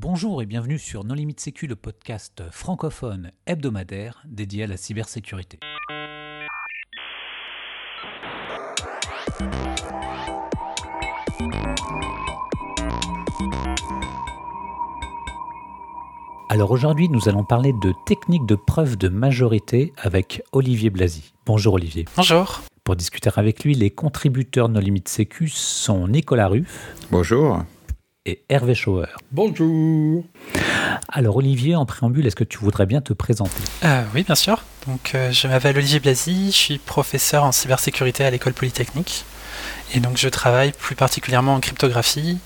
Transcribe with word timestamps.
Bonjour 0.00 0.42
et 0.42 0.46
bienvenue 0.46 0.78
sur 0.78 1.02
Non 1.02 1.16
Limite 1.16 1.40
Sécu, 1.40 1.66
le 1.66 1.74
podcast 1.74 2.44
francophone 2.52 3.32
hebdomadaire 3.48 4.22
dédié 4.26 4.62
à 4.62 4.66
la 4.68 4.76
cybersécurité. 4.76 5.58
Alors 16.48 16.70
aujourd'hui, 16.70 17.08
nous 17.08 17.28
allons 17.28 17.42
parler 17.42 17.72
de 17.82 17.92
techniques 18.06 18.46
de 18.46 18.54
preuve 18.54 18.96
de 18.96 19.08
majorité 19.08 19.92
avec 19.96 20.44
Olivier 20.52 20.90
Blasi. 20.90 21.34
Bonjour 21.44 21.74
Olivier. 21.74 22.04
Bonjour. 22.14 22.60
Pour 22.84 22.94
discuter 22.94 23.30
avec 23.34 23.64
lui, 23.64 23.74
les 23.74 23.90
contributeurs 23.90 24.68
No 24.68 24.78
Limite 24.78 25.08
Sécu 25.08 25.48
sont 25.48 26.06
Nicolas 26.06 26.46
Ruff. 26.46 26.94
Bonjour. 27.10 27.64
Et 28.28 28.42
Hervé 28.50 28.74
Schauer. 28.74 29.06
Bonjour. 29.32 30.22
Alors 31.08 31.36
Olivier, 31.36 31.76
en 31.76 31.86
préambule, 31.86 32.26
est-ce 32.26 32.36
que 32.36 32.44
tu 32.44 32.58
voudrais 32.58 32.84
bien 32.84 33.00
te 33.00 33.14
présenter? 33.14 33.62
Euh, 33.84 34.02
Oui, 34.14 34.22
bien 34.22 34.34
sûr. 34.34 34.64
Donc, 34.86 35.12
euh, 35.14 35.32
je 35.32 35.48
m'appelle 35.48 35.78
Olivier 35.78 35.98
Blasi, 35.98 36.48
je 36.48 36.56
suis 36.56 36.76
professeur 36.78 37.44
en 37.44 37.52
cybersécurité 37.52 38.26
à 38.26 38.30
l'école 38.30 38.52
polytechnique. 38.52 39.24
Et 39.94 40.00
donc 40.00 40.18
je 40.18 40.28
travaille 40.28 40.72
plus 40.72 40.94
particulièrement 40.94 41.54
en 41.54 41.60
cryptographie. 41.60 42.36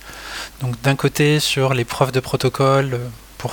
Donc 0.60 0.80
d'un 0.82 0.94
côté 0.94 1.40
sur 1.40 1.74
les 1.74 1.84
preuves 1.84 2.12
de 2.12 2.20
protocole 2.20 2.94
euh, 2.94 3.08
pour 3.38 3.52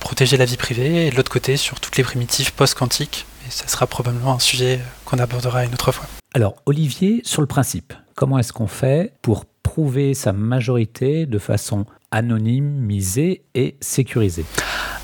protéger 0.00 0.36
la 0.36 0.44
vie 0.44 0.58
privée, 0.58 1.06
et 1.06 1.10
de 1.10 1.16
l'autre 1.16 1.32
côté 1.32 1.56
sur 1.56 1.80
toutes 1.80 1.96
les 1.96 2.04
primitives 2.04 2.52
post-quantiques. 2.52 3.24
Et 3.46 3.50
ça 3.50 3.66
sera 3.68 3.86
probablement 3.86 4.34
un 4.34 4.38
sujet 4.38 4.80
qu'on 5.06 5.18
abordera 5.18 5.64
une 5.64 5.72
autre 5.72 5.92
fois. 5.92 6.04
Alors 6.34 6.56
Olivier, 6.66 7.22
sur 7.24 7.40
le 7.40 7.46
principe, 7.46 7.94
comment 8.14 8.38
est-ce 8.38 8.52
qu'on 8.52 8.66
fait 8.66 9.14
pour 9.22 9.46
prouver 9.68 10.14
sa 10.14 10.32
majorité 10.32 11.26
de 11.26 11.38
façon 11.38 11.84
anonymisée 12.10 13.42
et 13.54 13.76
sécurisée 13.80 14.46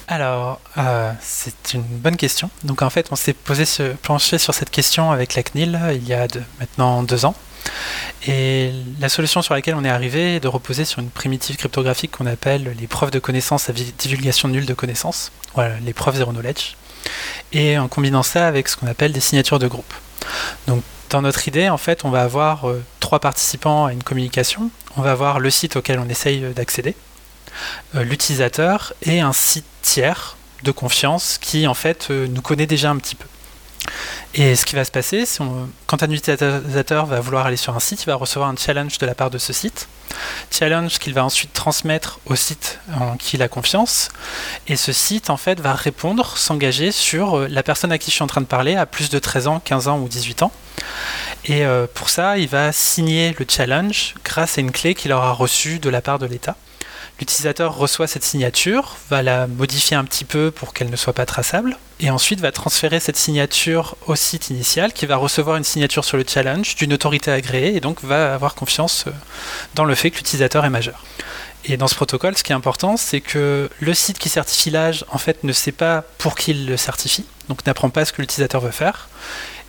alors, 0.07 0.61
euh, 0.77 1.13
c'est 1.23 1.73
une 1.73 1.81
bonne 1.81 2.19
question. 2.19 2.51
Donc 2.63 2.83
en 2.83 2.91
fait, 2.91 3.07
on 3.11 3.17
s'est 3.17 3.33
posé 3.33 3.65
ce, 3.65 3.95
plancher 3.95 4.37
sur 4.37 4.53
cette 4.53 4.69
question 4.69 5.13
avec 5.13 5.35
la 5.35 5.43
CNIL 5.43 5.81
il 5.95 6.07
y 6.07 6.13
a 6.13 6.27
maintenant 6.61 7.03
deux 7.03 7.25
ans. 7.25 7.35
Et 8.27 8.71
la 9.01 9.09
solution 9.09 9.41
sur 9.41 9.55
laquelle 9.55 9.75
on 9.75 9.83
est 9.83 9.89
arrivé 9.89 10.37
est 10.37 10.41
de 10.41 10.49
reposer 10.49 10.85
sur 10.85 11.01
une 11.01 11.09
primitive 11.09 11.57
cryptographique 11.57 12.11
qu'on 12.11 12.27
appelle 12.27 12.77
les 12.79 12.87
preuves 12.87 13.13
de 13.13 13.19
connaissance 13.19 13.71
à 13.71 13.73
divulgation 13.73 14.49
nulle 14.49 14.67
de 14.67 14.75
connaissance, 14.75 15.33
les 15.83 15.95
preuves 15.95 16.17
zero 16.17 16.33
knowledge, 16.33 16.77
et 17.55 17.79
en 17.79 17.89
combinant 17.89 18.23
ça 18.23 18.47
avec 18.47 18.69
ce 18.69 18.77
qu'on 18.77 18.89
appelle 18.89 19.13
des 19.13 19.21
signatures 19.21 19.59
de 19.59 19.69
groupe. 19.69 19.95
Donc 20.67 20.83
dans 21.11 21.23
notre 21.23 21.49
idée, 21.49 21.69
en 21.69 21.77
fait, 21.79 22.05
on 22.05 22.11
va 22.11 22.23
avoir 22.23 22.69
euh, 22.69 22.83
trois 23.01 23.19
participants 23.19 23.87
à 23.87 23.93
une 23.93 24.03
communication. 24.03 24.71
On 24.97 25.03
va 25.03 25.13
avoir 25.13 25.41
le 25.41 25.51
site 25.51 25.77
auquel 25.77 25.99
on 25.99 26.09
essaye 26.09 26.41
d'accéder, 26.55 26.95
euh, 27.95 28.05
l'utilisateur 28.05 28.95
et 29.03 29.21
un 29.21 29.33
site 29.33 29.67
tiers 29.83 30.37
de 30.63 30.71
confiance 30.71 31.39
qui 31.39 31.67
en 31.67 31.75
fait 31.75 32.09
euh, 32.11 32.27
nous 32.29 32.43
connaît 32.43 32.67
déjà 32.67 32.91
un 32.91 32.97
petit 32.97 33.15
peu. 33.15 33.27
Et 34.35 34.57
ce 34.57 34.65
qui 34.65 34.75
va 34.75 34.85
se 34.85 34.91
passer, 34.91 35.25
quand 35.87 36.03
un 36.03 36.11
utilisateur 36.11 37.07
va 37.07 37.21
vouloir 37.21 37.47
aller 37.47 37.57
sur 37.57 37.77
un 37.77 37.81
site, 37.81 38.03
il 38.03 38.07
va 38.07 38.17
recevoir 38.17 38.49
un 38.49 38.57
challenge 38.57 38.99
de 38.99 39.07
la 39.07 39.15
part 39.15 39.31
de 39.31 39.39
ce 39.39 39.53
site. 39.53 39.89
Challenge 40.51 40.99
qu'il 40.99 41.15
va 41.15 41.25
ensuite 41.25 41.53
transmettre 41.53 42.21
au 42.27 42.35
site 42.35 42.79
en 42.99 43.17
qui 43.17 43.37
il 43.37 43.43
a 43.43 43.49
confiance. 43.49 44.11
Et 44.67 44.77
ce 44.77 44.93
site, 44.93 45.31
en 45.31 45.37
fait, 45.37 45.61
va 45.61 45.75
répondre, 45.75 46.37
s'engager 46.37 46.93
sur 46.93 47.39
euh, 47.39 47.49
la 47.49 47.63
personne 47.63 47.93
à 47.93 47.99
qui 47.99 48.11
je 48.11 48.17
suis 48.17 48.23
en 48.23 48.29
train 48.29 48.41
de 48.41 48.47
parler 48.47 48.77
à 48.77 48.87
plus 48.87 49.09
de 49.11 49.19
13 49.19 49.47
ans, 49.47 49.61
15 49.61 49.89
ans 49.89 49.99
ou 49.99 50.09
18 50.09 50.43
ans. 50.43 50.53
Et 51.47 51.65
euh, 51.65 51.87
pour 51.93 52.11
ça, 52.11 52.39
il 52.39 52.49
va 52.49 52.73
signer 52.73 53.35
le 53.39 53.47
challenge 53.49 54.15
grâce 54.25 54.59
à 54.59 54.61
une 54.61 54.73
clé 54.73 54.95
qu'il 54.95 55.13
aura 55.13 55.33
reçue 55.33 55.79
de 55.79 55.91
la 55.91 56.01
part 56.01 56.19
de 56.19 56.27
l'État. 56.27 56.57
L'utilisateur 57.21 57.77
reçoit 57.77 58.09
cette 58.09 58.25
signature, 58.25 58.97
va 59.09 59.23
la 59.23 59.47
modifier 59.47 59.97
un 59.97 60.05
petit 60.05 60.25
peu 60.25 60.51
pour 60.51 60.75
qu'elle 60.75 60.91
ne 60.91 60.97
soit 60.97 61.13
pas 61.13 61.27
traçable, 61.27 61.79
et 62.01 62.11
ensuite 62.11 62.41
va 62.41 62.51
transférer 62.51 62.99
cette 62.99 63.17
signature 63.17 63.97
au 64.07 64.17
site 64.17 64.51
initial 64.51 64.93
qui 64.93 65.07
va 65.07 65.17
recevoir 65.17 65.57
une 65.57 65.65
signature 65.65 66.05
sur 66.05 66.17
le 66.17 66.25
challenge 66.27 66.75
d'une 66.75 66.93
autorité 66.93 67.31
agréée 67.31 67.77
et 67.77 67.81
donc 67.81 68.03
va 68.03 68.35
avoir 68.35 68.57
confiance 68.57 69.05
euh, 69.07 69.13
dans 69.75 69.85
le 69.85 69.95
fait 69.95 70.11
que 70.11 70.17
l'utilisateur 70.17 70.65
est 70.65 70.71
majeur. 70.71 71.05
Et 71.67 71.77
dans 71.77 71.87
ce 71.87 71.95
protocole, 71.95 72.37
ce 72.37 72.43
qui 72.43 72.53
est 72.53 72.55
important, 72.55 72.97
c'est 72.97 73.21
que 73.21 73.71
le 73.79 73.95
site 73.95 74.19
qui 74.19 74.29
certifie 74.29 74.71
l'âge, 74.71 75.05
en 75.11 75.19
fait, 75.19 75.45
ne 75.45 75.53
sait 75.53 75.73
pas 75.73 76.03
pour 76.19 76.35
qui 76.35 76.51
il 76.51 76.67
le 76.67 76.77
certifie, 76.77 77.25
donc 77.49 77.65
n'apprend 77.65 77.91
pas 77.91 78.05
ce 78.05 78.13
que 78.13 78.21
l'utilisateur 78.21 78.61
veut 78.61 78.71
faire. 78.71 79.09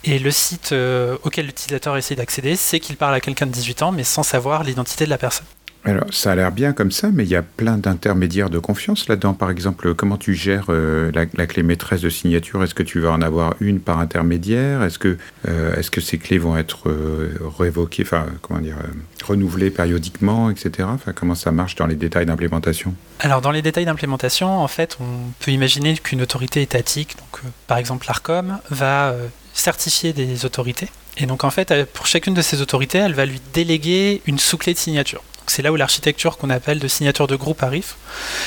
Et 0.04 0.20
le 0.20 0.32
site 0.32 0.72
euh, 0.72 1.18
auquel 1.24 1.46
l'utilisateur 1.46 1.96
essaie 1.96 2.16
d'accéder, 2.16 2.56
c'est 2.56 2.80
qu'il 2.80 2.98
parle 2.98 3.16
à 3.16 3.22
quelqu'un 3.22 3.46
de 3.46 3.52
18 3.52 3.84
ans, 3.84 3.92
mais 3.92 4.04
sans 4.04 4.24
savoir 4.24 4.64
l'identité 4.64 5.06
de 5.06 5.10
la 5.10 5.18
personne. 5.18 5.46
Alors, 5.88 6.06
ça 6.10 6.32
a 6.32 6.36
l'air 6.36 6.52
bien 6.52 6.74
comme 6.74 6.90
ça, 6.90 7.10
mais 7.14 7.26
il 7.26 7.30
y 7.30 7.36
a 7.36 7.44
plein 7.44 7.78
d'intermédiaires 7.78 8.50
de 8.50 8.58
confiance 8.58 9.08
là-dedans. 9.08 9.36
Par 9.36 9.52
exemple, 9.52 9.94
comment 9.94 10.18
tu 10.18 10.34
gères 10.34 10.66
euh, 10.70 11.12
la, 11.14 11.46
clé 11.46 11.62
maîtresse 11.62 12.02
de 12.02 12.10
signature? 12.10 12.64
Est-ce 12.64 12.74
que 12.74 12.82
tu 12.82 13.00
vas 13.00 13.12
en 13.12 13.22
avoir 13.22 13.54
une 13.60 13.80
par 13.80 14.00
intermédiaire? 14.00 14.82
Est-ce 14.82 14.98
que, 14.98 15.18
euh, 15.48 15.76
est 15.76 15.88
que 15.92 16.02
ces 16.02 16.18
clés 16.18 16.40
vont 16.40 16.58
être 16.58 16.90
euh, 16.90 17.38
révoquées, 17.60 18.02
enfin, 18.02 18.26
comment 18.42 18.62
dire, 18.62 18.78
renouvelées 19.24 19.70
périodiquement, 19.70 20.50
etc. 20.50 20.88
Enfin, 20.92 21.14
comment 21.14 21.36
ça 21.36 21.52
marche 21.52 21.76
dans 21.76 21.86
les 21.86 21.96
détails 21.96 22.26
d'implémentation? 22.26 22.96
Alors, 23.20 23.42
dans 23.42 23.52
les 23.52 23.62
détails 23.62 23.86
d'implémentation, 23.86 24.58
en 24.58 24.68
fait, 24.68 24.98
on 25.00 25.32
peut 25.40 25.52
imaginer 25.52 25.96
qu'une 25.98 26.24
autorité 26.24 26.64
étatique, 26.64 27.16
donc 27.18 27.42
par 27.68 27.78
exemple 27.78 28.08
l'ARCOM, 28.08 28.58
va 28.72 29.16
certifier 29.54 30.14
des 30.14 30.46
autorités. 30.46 30.90
Et 31.18 31.28
donc, 31.28 31.44
en 31.44 31.52
fait, 31.52 31.86
pour 31.94 32.08
chacune 32.08 32.34
de 32.34 32.42
ces 32.42 32.62
autorités, 32.62 32.98
elle 32.98 33.14
va 33.14 33.26
lui 33.26 33.40
déléguer 33.54 34.22
une 34.26 34.40
sous-clé 34.40 34.74
de 34.74 34.80
signature. 34.80 35.22
C'est 35.48 35.62
là 35.62 35.72
où 35.72 35.76
l'architecture 35.76 36.38
qu'on 36.38 36.50
appelle 36.50 36.80
de 36.80 36.88
signature 36.88 37.28
de 37.28 37.36
groupe 37.36 37.64
arrive. 37.64 37.94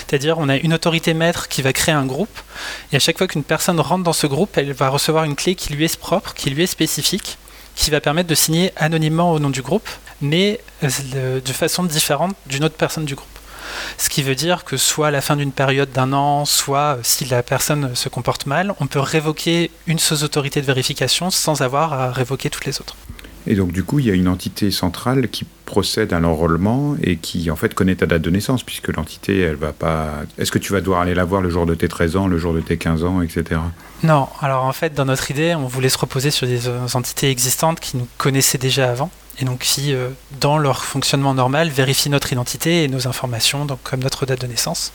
C'est-à-dire 0.06 0.38
on 0.38 0.48
a 0.48 0.56
une 0.56 0.74
autorité 0.74 1.14
maître 1.14 1.48
qui 1.48 1.62
va 1.62 1.72
créer 1.72 1.94
un 1.94 2.06
groupe, 2.06 2.38
et 2.92 2.96
à 2.96 2.98
chaque 2.98 3.18
fois 3.18 3.26
qu'une 3.26 3.44
personne 3.44 3.80
rentre 3.80 4.04
dans 4.04 4.12
ce 4.12 4.26
groupe, 4.26 4.56
elle 4.58 4.72
va 4.72 4.88
recevoir 4.88 5.24
une 5.24 5.36
clé 5.36 5.54
qui 5.54 5.72
lui 5.72 5.84
est 5.84 5.96
propre, 5.96 6.34
qui 6.34 6.50
lui 6.50 6.62
est 6.62 6.66
spécifique, 6.66 7.38
qui 7.74 7.90
va 7.90 8.00
permettre 8.00 8.28
de 8.28 8.34
signer 8.34 8.72
anonymement 8.76 9.32
au 9.32 9.38
nom 9.38 9.50
du 9.50 9.62
groupe, 9.62 9.88
mais 10.20 10.60
euh, 10.82 11.40
de 11.40 11.52
façon 11.52 11.84
différente 11.84 12.34
d'une 12.46 12.64
autre 12.64 12.76
personne 12.76 13.04
du 13.04 13.14
groupe. 13.14 13.28
Ce 13.96 14.08
qui 14.08 14.22
veut 14.22 14.34
dire 14.34 14.64
que 14.64 14.76
soit 14.76 15.08
à 15.08 15.10
la 15.10 15.20
fin 15.20 15.36
d'une 15.36 15.52
période 15.52 15.92
d'un 15.92 16.12
an, 16.12 16.44
soit 16.44 16.96
euh, 16.96 17.00
si 17.02 17.24
la 17.26 17.42
personne 17.42 17.94
se 17.94 18.08
comporte 18.08 18.46
mal, 18.46 18.74
on 18.80 18.86
peut 18.86 19.00
révoquer 19.00 19.70
une 19.86 19.98
seule 19.98 20.24
autorité 20.24 20.60
de 20.60 20.66
vérification 20.66 21.30
sans 21.30 21.62
avoir 21.62 21.92
à 21.92 22.10
révoquer 22.10 22.50
toutes 22.50 22.64
les 22.64 22.80
autres. 22.80 22.96
Et 23.50 23.54
donc, 23.54 23.72
du 23.72 23.82
coup, 23.82 23.98
il 23.98 24.06
y 24.06 24.10
a 24.10 24.14
une 24.14 24.28
entité 24.28 24.70
centrale 24.70 25.28
qui 25.28 25.46
procède 25.64 26.12
à 26.12 26.20
l'enrôlement 26.20 26.96
et 27.02 27.16
qui, 27.16 27.50
en 27.50 27.56
fait, 27.56 27.72
connaît 27.72 27.94
ta 27.94 28.04
date 28.04 28.20
de 28.20 28.28
naissance, 28.28 28.62
puisque 28.62 28.94
l'entité, 28.94 29.40
elle 29.40 29.56
va 29.56 29.72
pas. 29.72 30.22
Est-ce 30.36 30.52
que 30.52 30.58
tu 30.58 30.74
vas 30.74 30.82
devoir 30.82 31.00
aller 31.00 31.14
la 31.14 31.24
voir 31.24 31.40
le 31.40 31.48
jour 31.48 31.64
de 31.64 31.74
tes 31.74 31.88
13 31.88 32.16
ans, 32.16 32.26
le 32.28 32.36
jour 32.36 32.52
de 32.52 32.60
tes 32.60 32.76
15 32.76 33.04
ans, 33.04 33.22
etc. 33.22 33.58
Non. 34.02 34.28
Alors, 34.42 34.64
en 34.64 34.72
fait, 34.74 34.92
dans 34.92 35.06
notre 35.06 35.30
idée, 35.30 35.54
on 35.54 35.66
voulait 35.66 35.88
se 35.88 35.96
reposer 35.96 36.30
sur 36.30 36.46
des 36.46 36.68
entités 36.94 37.30
existantes 37.30 37.80
qui 37.80 37.96
nous 37.96 38.06
connaissaient 38.18 38.58
déjà 38.58 38.90
avant 38.90 39.10
et 39.40 39.44
donc 39.44 39.60
qui, 39.60 39.94
euh, 39.94 40.10
dans 40.40 40.58
leur 40.58 40.84
fonctionnement 40.84 41.34
normal, 41.34 41.68
vérifient 41.68 42.10
notre 42.10 42.32
identité 42.32 42.84
et 42.84 42.88
nos 42.88 43.06
informations, 43.06 43.64
donc 43.64 43.78
comme 43.82 44.00
notre 44.00 44.26
date 44.26 44.40
de 44.40 44.46
naissance. 44.46 44.92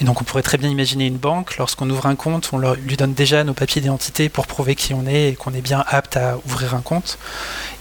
Et 0.00 0.04
donc 0.04 0.20
on 0.20 0.24
pourrait 0.24 0.42
très 0.42 0.58
bien 0.58 0.68
imaginer 0.68 1.06
une 1.06 1.16
banque, 1.16 1.56
lorsqu'on 1.56 1.88
ouvre 1.88 2.06
un 2.06 2.16
compte, 2.16 2.50
on 2.52 2.58
lui 2.58 2.96
donne 2.96 3.14
déjà 3.14 3.44
nos 3.44 3.54
papiers 3.54 3.80
d'identité 3.80 4.28
pour 4.28 4.46
prouver 4.46 4.74
qui 4.74 4.92
on 4.94 5.06
est 5.06 5.30
et 5.30 5.34
qu'on 5.34 5.54
est 5.54 5.62
bien 5.62 5.84
apte 5.88 6.16
à 6.16 6.38
ouvrir 6.46 6.74
un 6.74 6.82
compte. 6.82 7.18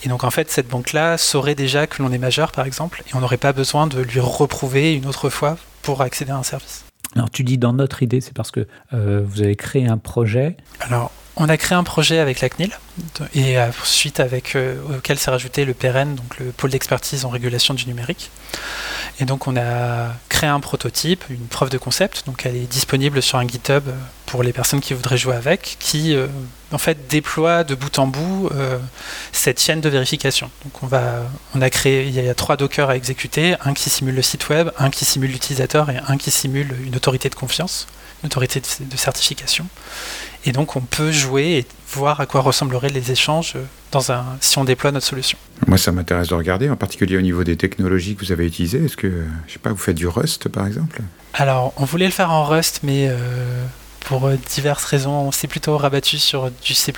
Et 0.04 0.10
donc 0.10 0.24
en 0.24 0.32
fait, 0.32 0.50
cette 0.52 0.68
banque-là 0.68 1.18
saurait 1.18 1.56
déjà 1.56 1.88
que 1.88 2.02
l'on 2.02 2.12
est 2.12 2.18
majeur, 2.18 2.52
par 2.52 2.66
exemple, 2.66 3.04
et 3.08 3.16
on 3.16 3.20
n'aurait 3.20 3.38
pas 3.38 3.54
besoin 3.54 3.88
de 3.88 4.00
lui 4.00 4.20
reprouver 4.20 4.94
une 4.94 5.08
autre 5.08 5.30
fois 5.30 5.58
pour 5.82 6.02
accéder 6.02 6.32
à 6.32 6.38
un 6.38 6.44
service. 6.44 6.86
Alors 7.16 7.30
tu 7.30 7.44
dis 7.44 7.58
dans 7.58 7.74
notre 7.74 8.04
idée, 8.04 8.22
c'est 8.22 8.34
parce 8.34 8.52
que 8.52 8.68
euh, 8.94 9.24
vous 9.26 9.42
avez 9.42 9.56
créé 9.56 9.88
un 9.88 9.98
projet. 9.98 10.58
Alors 10.82 11.12
on 11.38 11.50
a 11.50 11.58
créé 11.58 11.78
un 11.78 11.84
projet 11.84 12.20
avec 12.20 12.40
la 12.40 12.50
CNIL 12.50 12.72
et 13.34 13.60
ensuite 13.60 14.20
avec, 14.20 14.56
euh, 14.56 14.78
auquel 14.98 15.20
s'est 15.20 15.32
rajouté 15.32 15.66
le 15.66 15.74
PRN, 15.74 16.16
donc 16.16 16.40
le 16.40 16.52
pôle 16.52 16.70
d'expertise 16.70 17.26
en 17.26 17.30
régulation 17.30 17.74
du 17.74 17.86
numérique. 17.88 18.32
Et 19.20 19.26
donc 19.26 19.48
on 19.48 19.58
a 19.58 20.14
créé 20.30 20.50
un 20.50 20.60
prototype, 20.60 21.24
une 21.30 21.48
preuve 21.48 21.70
de 21.70 21.78
concept, 21.78 22.26
donc 22.26 22.46
elle 22.46 22.56
est 22.56 22.72
disponible 22.72 23.22
sur 23.22 23.38
un 23.38 23.48
GitHub 23.48 23.84
pour 24.26 24.44
les 24.44 24.54
personnes 24.54 24.80
qui 24.80 24.94
voudraient 24.94 25.18
jouer 25.18 25.36
avec, 25.36 25.78
qui 25.80 26.16
euh, 26.16 26.28
en 26.72 26.78
fait 26.78 27.08
déploie 27.08 27.64
de 27.64 27.76
bout 27.76 28.00
en 28.00 28.08
bout 28.08 28.50
euh, 28.54 28.78
cette 29.32 29.62
chaîne 29.62 29.82
de 29.82 29.90
vérification. 29.90 30.50
Donc 30.64 30.84
on 30.84 30.88
va, 30.88 31.24
on 31.54 31.62
a 31.62 31.70
créé, 31.70 32.08
il 32.08 32.14
y 32.14 32.30
a 32.30 32.34
trois 32.34 32.56
Docker 32.56 32.90
à 32.90 32.96
exécuter, 32.96 33.56
un 33.66 33.74
qui 33.74 33.90
simule 33.90 34.16
le 34.16 34.22
site 34.22 34.48
web, 34.50 34.72
un 34.78 34.90
qui 34.90 35.04
simule 35.04 35.32
l'utilisateur 35.32 35.90
et 35.90 35.98
un 36.08 36.18
qui 36.18 36.32
simule 36.32 36.76
une 36.86 36.96
autorité 36.96 37.30
de 37.30 37.36
confiance, 37.36 37.88
une 38.24 38.28
autorité 38.28 38.62
de 38.80 38.98
certification. 38.98 39.68
Et 40.46 40.52
donc 40.52 40.76
on 40.76 40.82
peut 40.82 41.12
jouer 41.12 41.58
et 41.58 41.66
voir 41.90 42.22
à 42.22 42.28
quoi 42.28 42.42
ressembleraient 42.42 42.90
les 42.90 43.12
échanges 43.12 43.54
euh, 43.56 43.64
dans 43.92 44.12
un, 44.12 44.24
si 44.42 44.58
on 44.60 44.64
déploie 44.64 44.92
notre 44.92 45.06
solution. 45.06 45.38
Moi, 45.68 45.78
ça 45.78 45.92
m'intéresse 45.92 46.28
de 46.28 46.36
regarder, 46.36 46.70
en 46.70 46.76
particulier 46.76 47.18
au 47.18 47.22
niveau 47.22 47.44
des 47.44 47.58
technologies 47.58 48.16
que 48.16 48.24
vous 48.24 48.32
avez 48.32 48.46
utilisées. 48.46 48.86
Est-ce 48.86 48.98
que, 48.98 49.26
je 49.48 49.54
sais 49.54 49.60
pas, 49.60 49.72
vous 49.72 49.78
faites 49.78 49.96
du 49.96 50.08
Rust, 50.08 50.50
par 50.50 50.68
exemple? 50.68 51.02
Alors, 51.34 51.74
on 51.78 51.86
voulait 51.86 52.06
le 52.06 52.12
faire 52.12 52.32
en 52.32 52.44
Rust, 52.44 52.82
mais 52.84 53.08
euh, 53.10 53.66
pour 54.02 54.28
euh, 54.28 54.38
diverses 54.54 54.86
raisons, 54.86 55.14
on 55.14 55.32
s'est 55.32 55.48
plutôt 55.48 55.78
rabattu 55.78 56.20
sur 56.20 56.52
du 56.52 56.74
C++ 56.74 56.94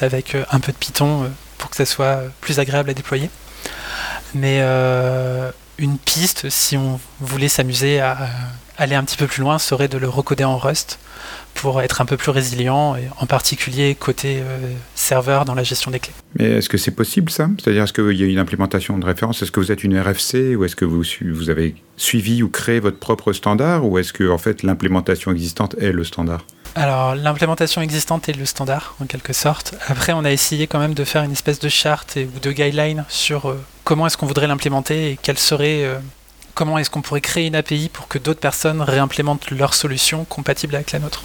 avec 0.00 0.36
un 0.50 0.60
peu 0.60 0.72
de 0.72 0.76
Python 0.76 1.30
pour 1.58 1.70
que 1.70 1.76
ça 1.76 1.86
soit 1.86 2.22
plus 2.40 2.58
agréable 2.58 2.90
à 2.90 2.94
déployer. 2.94 3.30
Mais 4.34 4.60
une 5.78 5.98
piste, 5.98 6.50
si 6.50 6.76
on 6.76 7.00
voulait 7.20 7.48
s'amuser 7.48 8.00
à 8.00 8.28
aller 8.76 8.94
un 8.94 9.04
petit 9.04 9.16
peu 9.16 9.26
plus 9.26 9.42
loin 9.42 9.58
serait 9.58 9.88
de 9.88 9.98
le 9.98 10.08
recoder 10.08 10.44
en 10.44 10.58
Rust 10.58 10.98
pour 11.58 11.82
être 11.82 12.00
un 12.00 12.04
peu 12.04 12.16
plus 12.16 12.30
résilient, 12.30 12.94
et 12.94 13.08
en 13.18 13.26
particulier 13.26 13.96
côté 13.96 14.38
euh, 14.38 14.58
serveur 14.94 15.44
dans 15.44 15.54
la 15.54 15.64
gestion 15.64 15.90
des 15.90 15.98
clés. 15.98 16.14
Mais 16.38 16.44
est-ce 16.44 16.68
que 16.68 16.78
c'est 16.78 16.92
possible 16.92 17.30
ça? 17.30 17.48
C'est-à-dire 17.58 17.82
est-ce 17.82 17.92
qu'il 17.92 18.16
y 18.16 18.22
a 18.22 18.26
une 18.26 18.38
implémentation 18.38 18.96
de 18.96 19.04
référence? 19.04 19.42
Est-ce 19.42 19.50
que 19.50 19.58
vous 19.58 19.72
êtes 19.72 19.82
une 19.82 19.98
RFC 19.98 20.54
ou 20.54 20.64
est-ce 20.64 20.76
que 20.76 20.84
vous, 20.84 21.02
vous 21.32 21.50
avez 21.50 21.74
suivi 21.96 22.44
ou 22.44 22.48
créé 22.48 22.78
votre 22.78 22.98
propre 22.98 23.32
standard 23.32 23.84
ou 23.84 23.98
est-ce 23.98 24.12
que 24.12 24.30
en 24.30 24.38
fait 24.38 24.62
l'implémentation 24.62 25.32
existante 25.32 25.74
est 25.80 25.90
le 25.90 26.04
standard? 26.04 26.44
Alors, 26.76 27.16
l'implémentation 27.16 27.82
existante 27.82 28.28
est 28.28 28.34
le 28.36 28.44
standard, 28.44 28.94
en 29.00 29.06
quelque 29.06 29.32
sorte. 29.32 29.74
Après, 29.88 30.12
on 30.12 30.24
a 30.24 30.30
essayé 30.30 30.68
quand 30.68 30.78
même 30.78 30.94
de 30.94 31.02
faire 31.02 31.24
une 31.24 31.32
espèce 31.32 31.58
de 31.58 31.68
charte 31.68 32.18
ou 32.36 32.38
de 32.38 32.52
guideline 32.52 33.04
sur 33.08 33.48
euh, 33.48 33.60
comment 33.82 34.06
est-ce 34.06 34.16
qu'on 34.16 34.26
voudrait 34.26 34.46
l'implémenter 34.46 35.10
et 35.10 35.18
quelle 35.20 35.38
serait 35.38 35.84
euh, 35.84 35.98
comment 36.54 36.78
est-ce 36.78 36.90
qu'on 36.90 37.02
pourrait 37.02 37.20
créer 37.20 37.46
une 37.46 37.56
API 37.56 37.88
pour 37.88 38.06
que 38.06 38.18
d'autres 38.18 38.40
personnes 38.40 38.80
réimplémentent 38.80 39.50
leur 39.50 39.74
solution 39.74 40.24
compatible 40.24 40.76
avec 40.76 40.92
la 40.92 41.00
nôtre. 41.00 41.22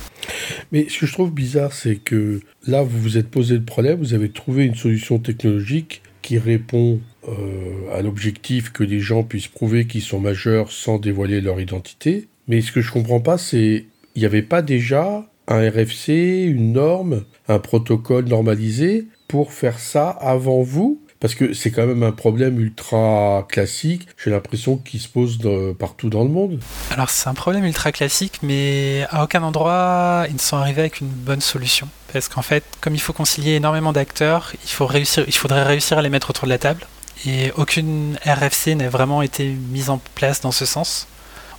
Mais 0.71 0.87
ce 0.89 0.99
que 0.99 1.05
je 1.05 1.13
trouve 1.13 1.31
bizarre, 1.31 1.73
c'est 1.73 1.95
que 1.95 2.41
là, 2.67 2.83
vous 2.83 2.99
vous 2.99 3.17
êtes 3.17 3.29
posé 3.29 3.55
le 3.55 3.63
problème, 3.63 3.99
vous 3.99 4.13
avez 4.13 4.29
trouvé 4.29 4.65
une 4.65 4.75
solution 4.75 5.19
technologique 5.19 6.01
qui 6.21 6.37
répond 6.37 6.99
euh, 7.27 7.93
à 7.93 8.01
l'objectif 8.01 8.71
que 8.71 8.83
les 8.83 8.99
gens 8.99 9.23
puissent 9.23 9.47
prouver 9.47 9.85
qu'ils 9.85 10.01
sont 10.01 10.19
majeurs 10.19 10.71
sans 10.71 10.97
dévoiler 10.97 11.41
leur 11.41 11.59
identité. 11.59 12.27
Mais 12.47 12.61
ce 12.61 12.71
que 12.71 12.81
je 12.81 12.91
comprends 12.91 13.21
pas, 13.21 13.37
c'est 13.37 13.85
il 14.15 14.19
n'y 14.19 14.25
avait 14.25 14.41
pas 14.41 14.61
déjà 14.61 15.27
un 15.47 15.69
RFC, 15.69 16.45
une 16.45 16.73
norme, 16.73 17.25
un 17.47 17.59
protocole 17.59 18.25
normalisé 18.25 19.07
pour 19.27 19.51
faire 19.53 19.79
ça 19.79 20.09
avant 20.09 20.61
vous? 20.61 21.01
Parce 21.23 21.35
que 21.35 21.53
c'est 21.53 21.71
quand 21.71 21.87
même 21.87 22.03
un 22.03 22.11
problème 22.11 22.59
ultra 22.59 23.47
classique, 23.47 24.09
j'ai 24.21 24.29
l'impression 24.29 24.75
qu'il 24.75 24.99
se 24.99 25.07
pose 25.07 25.39
partout 25.79 26.09
dans 26.09 26.25
le 26.25 26.29
monde. 26.29 26.59
Alors 26.91 27.09
c'est 27.09 27.29
un 27.29 27.33
problème 27.33 27.63
ultra 27.63 27.93
classique, 27.93 28.39
mais 28.43 29.05
à 29.09 29.23
aucun 29.23 29.41
endroit 29.41 30.25
ils 30.27 30.33
ne 30.33 30.39
sont 30.39 30.57
arrivés 30.57 30.81
avec 30.81 30.99
une 30.99 31.07
bonne 31.07 31.39
solution. 31.39 31.87
Parce 32.11 32.27
qu'en 32.27 32.41
fait, 32.41 32.65
comme 32.81 32.93
il 32.93 32.99
faut 32.99 33.13
concilier 33.13 33.53
énormément 33.53 33.93
d'acteurs, 33.93 34.51
il, 34.65 34.69
faut 34.69 34.85
réussir, 34.85 35.23
il 35.25 35.33
faudrait 35.33 35.63
réussir 35.63 35.97
à 35.97 36.01
les 36.01 36.09
mettre 36.09 36.29
autour 36.29 36.43
de 36.43 36.49
la 36.49 36.57
table. 36.57 36.85
Et 37.25 37.53
aucune 37.55 38.17
RFC 38.25 38.75
n'a 38.75 38.89
vraiment 38.89 39.21
été 39.21 39.47
mise 39.71 39.89
en 39.89 40.01
place 40.15 40.41
dans 40.41 40.51
ce 40.51 40.65
sens. 40.65 41.07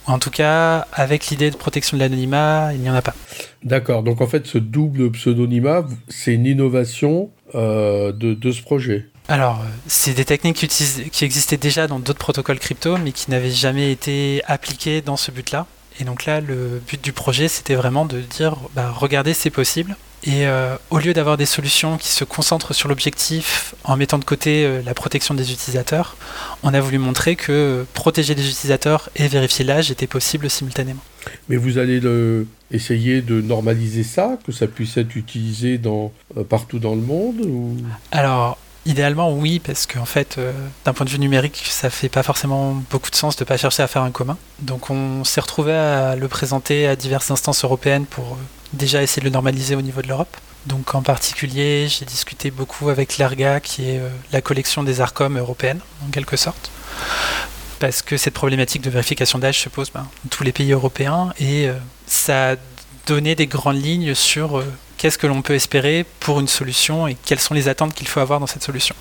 Ou 0.07 0.11
en 0.11 0.19
tout 0.19 0.31
cas, 0.31 0.87
avec 0.93 1.29
l'idée 1.29 1.51
de 1.51 1.57
protection 1.57 1.97
de 1.97 2.03
l'anonymat, 2.03 2.75
il 2.75 2.81
n'y 2.81 2.91
en 2.91 2.95
a 2.95 3.01
pas. 3.01 3.15
D'accord, 3.63 4.03
donc 4.03 4.21
en 4.21 4.27
fait 4.27 4.47
ce 4.47 4.59
double 4.59 5.11
pseudonymat, 5.13 5.87
c'est 6.09 6.35
une 6.35 6.45
innovation 6.45 7.31
euh, 7.55 8.13
de, 8.13 8.35
de 8.35 8.53
ce 8.53 8.61
projet. 8.61 9.07
Alors, 9.29 9.61
euh, 9.61 9.65
c'est 9.87 10.13
des 10.13 10.25
techniques 10.25 10.57
qui, 10.57 10.69
qui, 11.11 11.25
existaient 11.25 11.57
déjà 11.57 11.87
dans 11.87 11.99
d'autres 11.99 12.19
protocoles 12.19 12.59
crypto, 12.59 12.99
mais 12.99 13.13
qui 13.13 13.31
n'avaient 13.31 13.51
jamais 13.51 13.91
été 13.91 14.43
appliquées 14.47 15.01
dans 15.01 15.17
ce 15.17 15.31
but-là. 15.31 15.67
Et 16.01 16.05
donc 16.05 16.27
là, 16.27 16.41
le 16.41 16.83
but 16.87 17.03
du 17.03 17.13
projet, 17.13 17.49
c'était 17.49 17.75
vraiment 17.75 18.05
de 18.05 18.21
dire, 18.21 18.57
bah, 18.75 18.93
regardez, 18.95 19.33
c'est 19.33 19.51
possible. 19.51 19.97
Et 20.25 20.47
euh, 20.47 20.77
au 20.91 20.99
lieu 20.99 21.13
d'avoir 21.13 21.37
des 21.37 21.47
solutions 21.47 21.99
qui 21.99 22.09
se 22.09 22.25
concentrent 22.25 22.75
sur 22.75 22.89
l'objectif 22.89 23.75
en 23.85 23.97
mettant 23.97 24.19
de 24.19 24.25
côté 24.25 24.65
euh, 24.65 24.81
la 24.85 24.95
protection 24.95 25.35
des 25.35 25.53
utilisateurs, 25.53 26.17
on 26.63 26.73
a 26.73 26.81
voulu 26.81 26.99
montrer 26.99 27.37
que 27.37 27.85
protéger 27.93 28.35
les 28.35 28.49
utilisateurs 28.49 29.11
et 29.17 29.29
vérifier 29.29 29.65
l'âge 29.65 29.91
était 29.91 30.07
possible 30.07 30.49
simultanément. 30.49 31.03
Mais 31.49 31.57
vous 31.57 31.77
allez 31.79 32.01
le, 32.01 32.47
essayer 32.71 33.21
de 33.21 33.41
normaliser 33.43 34.03
ça, 34.03 34.39
que 34.47 34.53
ça 34.53 34.67
puisse 34.67 34.97
être 34.97 35.15
utilisé 35.15 35.77
dans, 35.77 36.11
partout 36.49 36.79
dans 36.79 36.95
le 36.95 37.03
monde 37.03 37.41
ou... 37.43 37.77
Alors, 38.11 38.59
Idéalement, 38.87 39.33
oui, 39.33 39.61
parce 39.61 39.87
qu'en 39.87 40.05
fait, 40.05 40.37
euh, 40.37 40.53
d'un 40.85 40.93
point 40.93 41.07
de 41.07 41.11
vue 41.11 41.19
numérique, 41.19 41.63
ça 41.67 41.89
fait 41.89 42.11
pas 42.11 42.23
forcément 42.23 42.73
beaucoup 42.91 43.11
de 43.11 43.17
sens 43.17 43.35
de 43.37 43.45
pas 43.45 43.57
chercher 43.57 43.83
à 43.83 43.87
faire 43.87 44.03
un 44.03 44.11
commun. 44.11 44.37
Donc, 44.61 44.91
on 44.91 45.25
s'est 45.25 45.41
retrouvé 45.41 45.73
à 45.73 46.17
le 46.17 46.29
présenter 46.29 46.87
à 46.87 46.95
diverses 46.95 47.31
instances 47.31 47.65
européennes 47.65 48.05
pour 48.05 48.25
euh, 48.25 48.37
déjà 48.75 49.03
essayer 49.03 49.21
de 49.21 49.25
le 49.27 49.33
normaliser 49.33 49.75
au 49.75 49.81
niveau 49.81 50.03
de 50.03 50.09
l'Europe. 50.09 50.37
Donc, 50.67 50.95
en 50.95 51.01
particulier, 51.01 51.89
j'ai 51.89 52.05
discuté 52.05 52.51
beaucoup 52.51 52.91
avec 52.91 53.17
l'ERGA, 53.17 53.61
qui 53.61 53.89
est 53.89 54.01
euh, 54.01 54.09
la 54.33 54.43
collection 54.43 54.83
des 54.83 55.01
ARCOM 55.01 55.39
européennes, 55.39 55.81
en 56.07 56.11
quelque 56.11 56.37
sorte. 56.37 56.71
Parce 57.81 58.03
que 58.03 58.19
cette 58.19 58.35
problématique 58.35 58.83
de 58.83 58.91
vérification 58.91 59.39
d'âge 59.39 59.61
se 59.61 59.71
pose 59.71 59.91
ben, 59.93 60.07
dans 60.25 60.29
tous 60.29 60.45
les 60.45 60.53
pays 60.53 60.73
européens 60.73 61.33
et 61.41 61.69
ça 62.07 62.53
a 62.53 62.57
donné 63.07 63.35
des 63.35 63.47
grandes 63.47 63.83
lignes 63.83 64.15
sur 64.15 64.63
qu'est-ce 65.05 65.19
que 65.19 65.27
l'on 65.27 65.43
peut 65.43 65.53
espérer 65.53 66.07
pour 66.19 66.41
une 66.41 66.49
solution 66.49 67.07
et 67.07 67.15
quelles 67.27 67.39
sont 67.39 67.53
les 67.53 67.69
attentes 67.69 67.93
qu'il 67.93 68.09
faut 68.09 68.21
avoir 68.21 68.41
dans 68.41 68.47
cette 68.47 68.63
solution. 68.63 68.95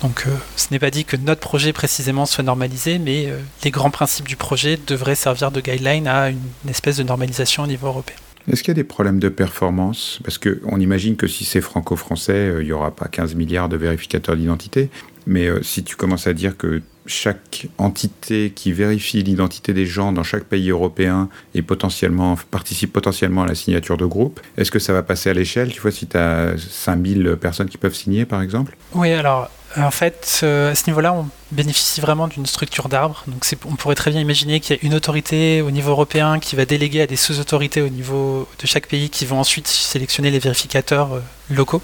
Donc 0.00 0.24
euh, 0.26 0.30
ce 0.56 0.68
n'est 0.70 0.78
pas 0.78 0.90
dit 0.90 1.04
que 1.04 1.18
notre 1.18 1.42
projet 1.42 1.74
précisément 1.74 2.24
soit 2.24 2.42
normalisé, 2.42 2.98
mais 2.98 3.26
euh, 3.26 3.36
les 3.62 3.70
grands 3.70 3.90
principes 3.90 4.26
du 4.26 4.36
projet 4.36 4.78
devraient 4.86 5.14
servir 5.14 5.50
de 5.50 5.60
guideline 5.60 6.08
à 6.08 6.30
une, 6.30 6.40
espèce 6.70 6.96
de 6.96 7.02
normalisation 7.02 7.64
au 7.64 7.66
niveau 7.66 7.88
européen. 7.88 8.16
Est-ce 8.50 8.62
qu'il 8.62 8.70
y 8.70 8.70
a 8.70 8.82
des 8.82 8.84
problèmes 8.84 9.18
de 9.18 9.28
performance? 9.28 10.18
Parce 10.24 10.38
qu'on 10.38 10.80
imagine 10.80 11.16
que 11.16 11.26
si 11.26 11.44
c'est 11.44 11.60
franco-français, 11.60 12.32
euh, 12.32 12.62
il 12.62 12.64
n'y 12.68 12.72
aura 12.72 12.90
pas 12.90 13.08
15 13.08 13.34
milliards 13.34 13.68
de 13.68 13.76
vérificateurs 13.76 14.34
d'identité. 14.34 14.88
Mais 15.28 15.48
si 15.62 15.84
tu 15.84 15.94
commences 15.94 16.26
à 16.26 16.32
dire 16.32 16.56
que 16.56 16.82
chaque 17.06 17.66
entité 17.78 18.50
qui 18.54 18.72
vérifie 18.72 19.22
l'identité 19.22 19.72
des 19.72 19.86
gens 19.86 20.12
dans 20.12 20.22
chaque 20.22 20.44
pays 20.44 20.70
européen 20.70 21.28
et 21.54 21.62
potentiellement 21.62 22.36
participe 22.50 22.92
potentiellement 22.92 23.42
à 23.42 23.46
la 23.46 23.54
signature 23.54 23.96
de 23.96 24.06
groupe, 24.06 24.40
est-ce 24.56 24.70
que 24.70 24.78
ça 24.78 24.92
va 24.92 25.02
passer 25.02 25.30
à 25.30 25.34
l'échelle 25.34 25.72
Tu 25.72 25.80
vois, 25.80 25.90
si 25.90 26.06
tu 26.06 26.16
as 26.16 26.54
5000 26.58 27.36
personnes 27.40 27.68
qui 27.68 27.78
peuvent 27.78 27.94
signer, 27.94 28.24
par 28.24 28.42
exemple? 28.42 28.76
Oui, 28.94 29.12
alors 29.12 29.50
en 29.76 29.90
fait, 29.90 30.40
euh, 30.42 30.72
à 30.72 30.74
ce 30.74 30.86
niveau-là, 30.88 31.12
on 31.12 31.26
bénéficie 31.52 32.00
vraiment 32.00 32.26
d'une 32.26 32.46
structure 32.46 32.88
d'arbre. 32.88 33.22
Donc, 33.26 33.44
on 33.66 33.76
pourrait 33.76 33.94
très 33.94 34.10
bien 34.10 34.20
imaginer 34.20 34.60
qu'il 34.60 34.76
y 34.76 34.78
a 34.78 34.82
une 34.82 34.94
autorité 34.94 35.60
au 35.60 35.70
niveau 35.70 35.90
européen 35.90 36.38
qui 36.38 36.56
va 36.56 36.64
déléguer 36.64 37.02
à 37.02 37.06
des 37.06 37.16
sous-autorités 37.16 37.82
au 37.82 37.88
niveau 37.88 38.48
de 38.60 38.66
chaque 38.66 38.86
pays 38.86 39.10
qui 39.10 39.26
vont 39.26 39.38
ensuite 39.38 39.68
sélectionner 39.68 40.30
les 40.30 40.38
vérificateurs 40.38 41.14
euh, 41.14 41.20
locaux 41.50 41.82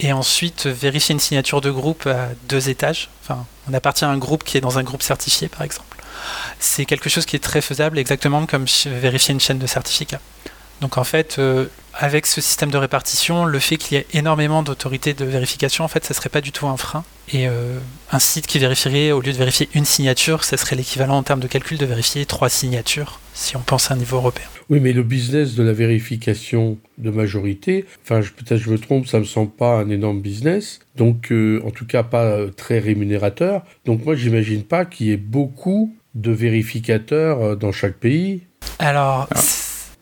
et 0.00 0.12
ensuite 0.12 0.66
vérifier 0.66 1.12
une 1.12 1.20
signature 1.20 1.60
de 1.60 1.70
groupe 1.70 2.06
à 2.06 2.30
deux 2.48 2.70
étages. 2.70 3.10
Enfin, 3.22 3.46
on 3.68 3.74
appartient 3.74 4.04
à 4.04 4.08
un 4.08 4.18
groupe 4.18 4.44
qui 4.44 4.56
est 4.56 4.60
dans 4.60 4.78
un 4.78 4.82
groupe 4.82 5.02
certifié, 5.02 5.48
par 5.48 5.62
exemple. 5.62 6.02
C'est 6.58 6.86
quelque 6.86 7.08
chose 7.08 7.26
qui 7.26 7.36
est 7.36 7.40
très 7.40 7.60
faisable, 7.60 7.98
exactement 7.98 8.46
comme 8.46 8.64
vérifier 8.86 9.32
une 9.32 9.40
chaîne 9.40 9.58
de 9.58 9.66
certificats. 9.66 10.20
Donc 10.80 10.96
en 10.96 11.04
fait, 11.04 11.38
euh, 11.38 11.66
avec 12.00 12.24
ce 12.24 12.40
système 12.40 12.70
de 12.70 12.78
répartition, 12.78 13.44
le 13.44 13.58
fait 13.58 13.76
qu'il 13.76 13.98
y 13.98 14.00
ait 14.00 14.06
énormément 14.14 14.62
d'autorités 14.62 15.12
de 15.12 15.24
vérification, 15.26 15.84
en 15.84 15.88
fait, 15.88 16.02
ça 16.02 16.14
serait 16.14 16.30
pas 16.30 16.40
du 16.40 16.50
tout 16.50 16.66
un 16.66 16.78
frein. 16.78 17.04
Et 17.30 17.46
euh, 17.46 17.78
un 18.10 18.18
site 18.18 18.46
qui 18.46 18.58
vérifierait, 18.58 19.12
au 19.12 19.20
lieu 19.20 19.32
de 19.32 19.36
vérifier 19.36 19.68
une 19.74 19.84
signature, 19.84 20.42
ça 20.42 20.56
serait 20.56 20.76
l'équivalent 20.76 21.18
en 21.18 21.22
termes 21.22 21.40
de 21.40 21.46
calcul 21.46 21.76
de 21.76 21.84
vérifier 21.84 22.24
trois 22.24 22.48
signatures, 22.48 23.20
si 23.34 23.54
on 23.54 23.60
pense 23.60 23.90
à 23.90 23.94
un 23.94 23.98
niveau 23.98 24.16
européen. 24.16 24.46
Oui, 24.70 24.80
mais 24.80 24.94
le 24.94 25.02
business 25.02 25.54
de 25.54 25.62
la 25.62 25.74
vérification 25.74 26.78
de 26.96 27.10
majorité, 27.10 27.84
enfin, 28.02 28.20
peut-être 28.20 28.62
je 28.62 28.70
me 28.70 28.78
trompe, 28.78 29.06
ça 29.06 29.18
me 29.18 29.24
semble 29.24 29.50
pas 29.50 29.74
un 29.76 29.90
énorme 29.90 30.22
business, 30.22 30.80
donc 30.96 31.30
euh, 31.30 31.60
en 31.66 31.70
tout 31.70 31.86
cas 31.86 32.02
pas 32.02 32.46
très 32.56 32.78
rémunérateur. 32.78 33.62
Donc 33.84 34.06
moi, 34.06 34.14
j'imagine 34.16 34.62
pas 34.62 34.86
qu'il 34.86 35.08
y 35.08 35.12
ait 35.12 35.18
beaucoup 35.18 35.94
de 36.14 36.30
vérificateurs 36.30 37.58
dans 37.58 37.72
chaque 37.72 37.98
pays. 37.98 38.44
Alors, 38.78 39.28
ah. 39.34 39.40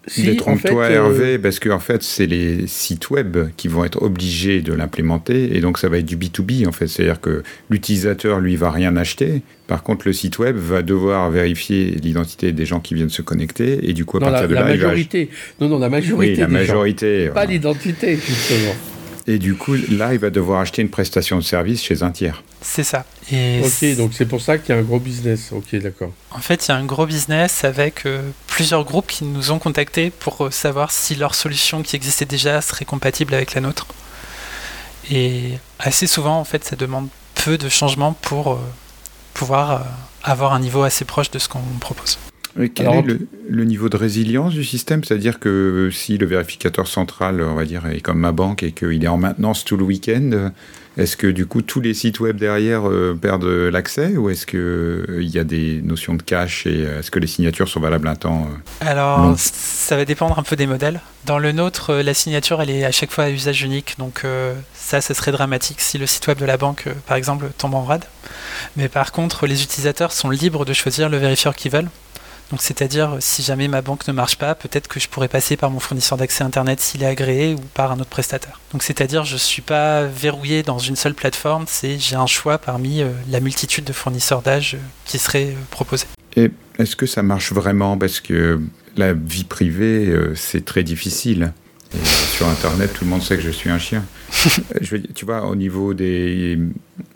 Si, 0.07 0.23
Détrompe-toi, 0.23 0.85
euh, 0.85 0.91
Hervé, 0.91 1.39
parce 1.39 1.61
qu'en 1.61 1.73
en 1.77 1.79
fait, 1.81 2.03
c'est 2.03 2.27
les 2.27 2.67
sites 2.67 3.11
web 3.11 3.37
qui 3.57 3.69
vont 3.69 3.85
être 3.85 4.01
obligés 4.01 4.63
de 4.63 4.73
l'implémenter, 4.73 5.57
et 5.57 5.61
donc 5.61 5.77
ça 5.79 5.89
va 5.89 5.99
être 5.99 6.07
du 6.07 6.17
B2B, 6.17 6.67
en 6.67 6.73
fait. 6.73 6.87
C'est-à-dire 6.87 7.21
que 7.21 7.43
l'utilisateur, 7.69 8.41
lui, 8.41 8.57
va 8.57 8.71
rien 8.71 8.97
acheter. 8.97 9.43
Par 9.67 9.83
contre, 9.83 10.07
le 10.07 10.15
site 10.15 10.39
web 10.39 10.57
va 10.57 10.81
devoir 10.83 11.31
vérifier 11.31 11.91
l'identité 12.03 12.53
des 12.53 12.65
gens 12.65 12.81
qui 12.81 12.95
viennent 12.95 13.11
se 13.11 13.23
connecter, 13.23 13.91
et 13.91 13.93
du 13.93 14.07
coup, 14.07 14.17
à 14.17 14.21
partir 14.21 14.49
de 14.49 14.55
là, 14.55 14.65
majorité. 14.65 15.29
Non, 15.61 15.69
non, 15.69 15.79
la 15.79 15.91
majorité. 15.91 16.33
Oui, 16.33 16.39
la 16.39 16.49
majorité. 16.49 17.29
Pas 17.35 17.45
l'identité, 17.45 18.17
justement. 18.17 18.75
Et 19.29 19.39
du 19.39 19.57
coup, 19.57 19.75
là, 19.75 20.15
il 20.15 20.19
va 20.19 20.31
devoir 20.31 20.61
acheter 20.61 20.81
une 20.81 20.89
prestation 20.89 21.37
de 21.37 21.43
service 21.43 21.83
chez 21.83 22.03
un 22.03 22.11
tiers. 22.11 22.43
C'est 22.63 22.83
ça. 22.83 23.05
Et 23.31 23.61
ok, 23.63 23.97
donc 23.99 24.15
c'est 24.15 24.25
pour 24.25 24.41
ça 24.41 24.57
qu'il 24.57 24.75
y 24.75 24.79
a 24.79 24.81
un 24.81 24.85
gros 24.85 24.99
business. 24.99 25.51
Ok, 25.53 25.79
d'accord. 25.83 26.15
En 26.31 26.39
fait, 26.39 26.67
il 26.67 26.71
y 26.71 26.73
a 26.73 26.77
un 26.77 26.87
gros 26.87 27.05
business 27.05 27.63
avec 27.63 28.07
euh, 28.07 28.23
plusieurs 28.59 28.83
groupes 28.83 29.07
qui 29.07 29.23
nous 29.23 29.53
ont 29.53 29.61
contactés 29.61 30.11
pour 30.11 30.47
euh, 30.47 30.51
savoir 30.51 30.91
si 30.91 31.15
leur 31.15 31.37
solution 31.37 31.85
qui 31.85 31.95
existait 31.95 32.25
déjà 32.25 32.61
serait 32.61 32.85
compatible 32.85 33.33
avec 33.33 33.55
la 33.55 33.61
nôtre. 33.61 33.87
Et 35.13 35.53
assez 35.79 36.09
souvent, 36.09 36.41
en 36.41 36.45
fait, 36.45 36.65
ça 36.65 36.75
demande 36.75 37.07
peu 37.37 37.57
de 37.57 37.69
changements 37.69 38.15
pour 38.15 38.55
euh, 38.55 38.57
pouvoir 39.33 39.87
avoir 40.25 40.55
un 40.55 40.59
niveau 40.59 40.83
assez 40.83 41.05
proche 41.05 41.31
de 41.31 41.39
ce 41.39 41.49
qu'on 41.49 41.63
propose. 41.79 42.19
quel 42.75 42.89
est 42.89 43.05
le, 43.49 43.65
niveau 43.65 43.89
de 43.89 43.97
résilience 43.97 44.55
du 44.55 44.65
système? 44.65 45.05
C'est-à-dire 45.05 45.39
que 45.39 45.91
si 45.93 46.19
le 46.19 46.27
vérificateur 46.27 46.89
central, 46.89 47.41
on 47.41 47.55
va 47.55 47.65
dire, 47.65 47.87
est 47.87 48.01
comme 48.01 48.19
ma 48.19 48.33
banque 48.33 48.65
et 48.65 48.73
qu'il 48.73 49.05
est 49.05 49.09
en 49.09 49.19
maintenance 49.19 49.65
tout 49.65 49.77
le 49.77 49.85
week-end, 49.85 50.51
est-ce 50.99 51.17
que 51.17 51.29
du 51.29 51.47
coup 51.47 51.63
tous 51.63 51.81
les 51.81 51.95
sites 51.95 52.19
web 52.19 52.37
derrière 52.37 52.89
euh, 52.89 53.17
perdent 53.21 53.45
l'accès 53.45 54.17
ou 54.17 54.31
est-ce 54.31 54.47
qu'il 54.47 54.59
euh, 54.59 55.23
y 55.23 55.39
a 55.39 55.45
des 55.45 55.81
notions 55.83 56.15
de 56.15 56.23
cache 56.23 56.67
et 56.67 56.85
euh, 56.85 56.99
est-ce 56.99 57.13
que 57.13 57.21
les 57.21 57.29
signatures 57.29 57.69
sont 57.69 57.79
valables 57.79 58.09
un 58.09 58.17
temps 58.17 58.49
Alors 58.81 59.35
ça 59.37 59.97
va 59.97 60.05
dépendre 60.05 60.39
un 60.39 60.43
peu 60.43 60.57
des 60.57 60.67
modèles. 60.67 61.01
Dans 61.25 61.39
le 61.39 61.53
nôtre, 61.53 61.95
la 61.95 62.15
signature 62.15 62.61
elle 62.61 62.71
est 62.71 62.85
à 62.85 62.91
chaque 62.91 63.13
fois 63.13 63.25
à 63.25 63.31
usage 63.31 63.63
unique 63.63 63.95
donc 63.99 64.25
ça 64.75 65.01
ce 65.01 65.15
serait 65.15 65.33
dramatique 65.33 65.81
si 65.81 65.99
le 65.99 66.07
site 66.07 66.27
web 66.27 66.39
de 66.39 66.45
la 66.45 66.57
banque 66.57 66.89
par 67.07 67.17
exemple 67.17 67.49
tombe 67.57 67.75
en 67.75 67.85
rade. 67.85 68.05
Mais 68.77 68.89
par 68.89 69.13
contre 69.13 69.47
les 69.47 69.63
utilisateurs 69.63 70.13
sont 70.13 70.31
libres 70.31 70.65
de 70.65 70.73
choisir 70.73 71.09
le 71.09 71.19
vérifieur 71.19 71.55
qu'ils 71.55 71.71
veulent. 71.71 71.91
Donc 72.51 72.63
c'est-à-dire 72.63 73.17
si 73.21 73.43
jamais 73.43 73.69
ma 73.69 73.83
banque 73.83 74.09
ne 74.09 74.13
marche 74.13 74.37
pas, 74.37 74.55
peut-être 74.55 74.89
que 74.89 74.99
je 74.99 75.09
pourrais 75.09 75.29
passer 75.29 75.57
par 75.57 75.71
mon 75.71 75.81
fournisseur 75.81 76.17
d'accès 76.17 76.45
internet 76.45 76.81
s'il 76.81 77.03
est 77.03 77.07
agréé 77.07 77.55
ou 77.55 77.61
par 77.75 77.93
un 77.93 78.01
autre 78.01 78.09
prestataire. 78.09 78.61
Donc 78.73 78.83
c'est-à-dire 78.83 79.25
je 79.25 79.37
suis 79.37 79.63
pas 79.63 80.05
verrouillé 80.05 80.63
dans 80.63 80.79
une 80.79 80.97
seule 80.97 81.15
plateforme, 81.15 81.65
c'est 81.69 81.99
j'ai 81.99 82.17
un 82.17 82.27
choix 82.27 82.59
parmi 82.59 83.03
la 83.29 83.41
multitude 83.41 83.85
de 83.85 83.93
fournisseurs 83.93 84.43
d'âge 84.43 84.77
qui 85.05 85.19
seraient 85.19 85.55
proposés. 85.71 86.07
Et 86.37 86.51
est-ce 86.79 86.97
que 86.97 87.07
ça 87.07 87.23
marche 87.23 87.53
vraiment? 87.53 87.99
Parce 87.99 88.21
que 88.21 88.61
la 88.97 89.13
vie 89.13 89.45
privée 89.45 90.13
c'est 90.35 90.65
très 90.65 90.83
difficile 90.83 91.53
sur 91.95 92.47
Internet, 92.47 92.93
tout 92.93 93.05
le 93.05 93.11
monde 93.11 93.23
sait 93.23 93.37
que 93.37 93.43
je 93.43 93.51
suis 93.51 93.71
un 93.71 93.79
chien. 93.79 94.05
je 94.81 94.97
tu 94.97 95.25
vois, 95.25 95.47
au 95.47 95.57
niveau 95.57 95.95
des. 95.95 96.59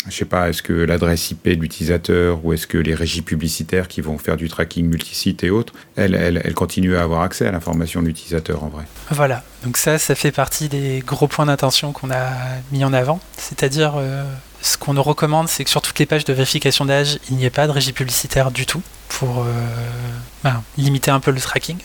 Je 0.09 0.13
sais 0.13 0.25
pas, 0.25 0.49
est-ce 0.49 0.63
que 0.63 0.73
l'adresse 0.73 1.31
IP 1.31 1.45
de 1.45 1.61
l'utilisateur 1.61 2.45
ou 2.45 2.53
est-ce 2.53 2.67
que 2.67 2.79
les 2.79 2.95
régies 2.95 3.23
publicitaires 3.23 3.87
qui 3.87 4.01
vont 4.01 4.19
faire 4.19 4.37
du 4.37 4.49
tracking 4.49 4.89
multisite 4.89 5.45
et 5.45 5.51
autres, 5.51 5.75
elles, 5.97 6.15
elles, 6.15 6.55
continuent 6.55 6.97
à 6.97 7.03
avoir 7.03 7.23
accès 7.23 7.47
à 7.47 7.53
l'information 7.53 8.03
de 8.03 8.07
l'utilisateur 8.09 8.65
en 8.65 8.69
vrai 8.69 8.85
Voilà, 9.11 9.45
donc 9.65 9.77
ça, 9.77 9.99
ça 9.99 10.15
fait 10.15 10.33
partie 10.33 10.69
des 10.69 11.03
gros 11.07 11.29
points 11.29 11.47
d'attention 11.47 11.93
qu'on 11.93 12.11
a 12.11 12.31
mis 12.73 12.85
en 12.85 12.93
avant. 12.93 13.21
C'est-à-dire, 13.37 13.95
euh, 13.97 14.25
ce 14.63 14.79
qu'on 14.79 14.95
nous 14.95 15.03
recommande, 15.03 15.49
c'est 15.49 15.65
que 15.65 15.71
sur 15.71 15.83
toutes 15.83 15.99
les 15.99 16.07
pages 16.07 16.25
de 16.25 16.33
vérification 16.33 16.85
d'âge, 16.85 17.19
il 17.29 17.37
n'y 17.37 17.45
ait 17.45 17.51
pas 17.51 17.67
de 17.67 17.73
régie 17.73 17.93
publicitaire 17.93 18.53
du 18.53 18.65
tout 18.65 18.81
pour 19.09 19.41
euh, 19.41 19.45
ben, 20.45 20.63
limiter 20.79 21.11
un 21.11 21.19
peu 21.19 21.33
le 21.33 21.41
tracking. 21.41 21.79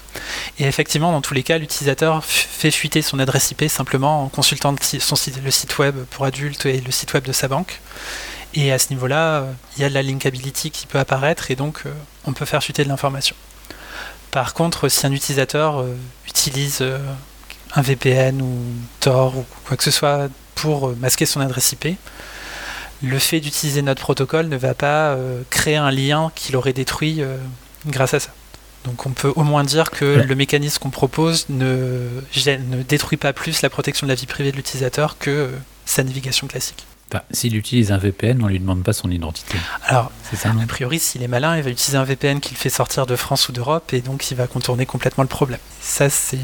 Et 0.60 0.66
effectivement, 0.66 1.12
dans 1.12 1.22
tous 1.22 1.34
les 1.34 1.42
cas, 1.42 1.58
l'utilisateur 1.58 2.24
fait 2.24 2.70
fuiter 2.70 3.02
son 3.02 3.18
adresse 3.18 3.50
IP 3.50 3.68
simplement 3.68 4.24
en 4.24 4.30
consultant 4.30 4.76
son 5.00 5.16
site, 5.16 5.44
le 5.44 5.50
site 5.50 5.78
web 5.80 5.96
pour 6.12 6.26
adultes 6.26 6.68
et 6.68 6.80
le 6.80 6.92
site 6.92 7.14
web 7.16 7.26
de 7.26 7.32
sa 7.32 7.48
banque. 7.48 7.82
Et 8.54 8.72
à 8.72 8.78
ce 8.78 8.90
niveau-là, 8.92 9.42
euh, 9.42 9.52
il 9.76 9.82
y 9.82 9.86
a 9.86 9.90
de 9.90 9.96
la 9.96 10.04
linkability 10.04 10.70
qui 10.70 10.86
peut 10.86 11.00
apparaître 11.00 11.50
et 11.50 11.56
donc 11.56 11.82
euh, 11.86 11.92
on 12.26 12.34
peut 12.34 12.46
faire 12.46 12.64
fuiter 12.64 12.84
de 12.84 12.90
l'information. 12.90 13.36
Par 14.30 14.54
contre, 14.54 14.88
si 14.88 15.08
un 15.08 15.12
utilisateur 15.12 15.84
utilise 16.28 16.84
un 17.74 17.82
VPN 17.82 18.42
ou 18.42 18.60
Tor 19.00 19.36
ou 19.36 19.46
quoi 19.66 19.78
que 19.78 19.84
ce 19.84 19.90
soit 19.90 20.28
pour 20.54 20.96
masquer 20.98 21.26
son 21.26 21.40
adresse 21.40 21.72
IP, 21.72 21.98
le 23.04 23.20
fait 23.20 23.40
d'utiliser 23.40 23.82
notre 23.82 24.02
protocole 24.02 24.48
ne 24.48 24.58
va 24.58 24.74
pas 24.74 25.12
euh, 25.12 25.42
créer 25.50 25.76
un 25.76 25.92
lien 25.92 26.32
qu'il 26.36 26.56
aurait 26.56 26.74
détruit 26.74 27.22
euh, 27.22 27.38
grâce 27.86 28.14
à 28.14 28.20
ça. 28.20 28.32
Donc 28.86 29.06
on 29.06 29.10
peut 29.10 29.34
au 29.36 29.44
moins 29.44 29.64
dire 29.64 29.92
que 29.92 30.06
le 30.06 30.36
mécanisme 30.36 30.80
qu'on 30.80 30.90
propose 30.90 31.48
ne, 31.50 32.08
ne, 32.46 32.84
détruit 32.84 33.18
pas 33.18 33.34
plus 33.34 33.62
la 33.62 33.70
protection 33.70 34.08
de 34.08 34.12
la 34.12 34.16
vie 34.16 34.28
privée 34.28 34.52
de 34.52 34.56
l'utilisateur 34.56 35.18
que 35.18 35.30
euh, 35.30 35.48
sa 35.86 36.04
navigation 36.04 36.48
classique. 36.48 36.86
S'il 37.32 37.56
utilise 37.56 37.94
un 37.94 37.98
VPN, 37.98 38.42
on 38.42 38.48
ne 38.48 38.52
lui 38.52 38.60
demande 38.60 38.84
pas 38.84 38.92
son 38.92 39.10
identité. 39.10 39.58
Alors, 39.86 40.12
ça, 40.34 40.50
a 40.50 40.66
priori, 40.68 41.00
s'il 41.00 41.24
est 41.24 41.30
malin, 41.30 41.56
il 41.56 41.64
va 41.64 41.70
utiliser 41.70 41.98
un 41.98 42.04
VPN 42.04 42.42
qui 42.42 42.54
le 42.54 42.60
fait 42.60 42.70
sortir 42.70 43.06
de 43.06 43.16
France 43.16 43.48
ou 43.48 43.54
d'Europe 43.54 43.94
et 43.94 44.02
donc 44.02 44.30
il 44.30 44.36
va 44.36 44.46
contourner 44.46 44.86
complètement 44.86 45.24
le 45.24 45.30
problème. 45.30 45.60
Ça, 45.80 46.10
c'est 46.10 46.38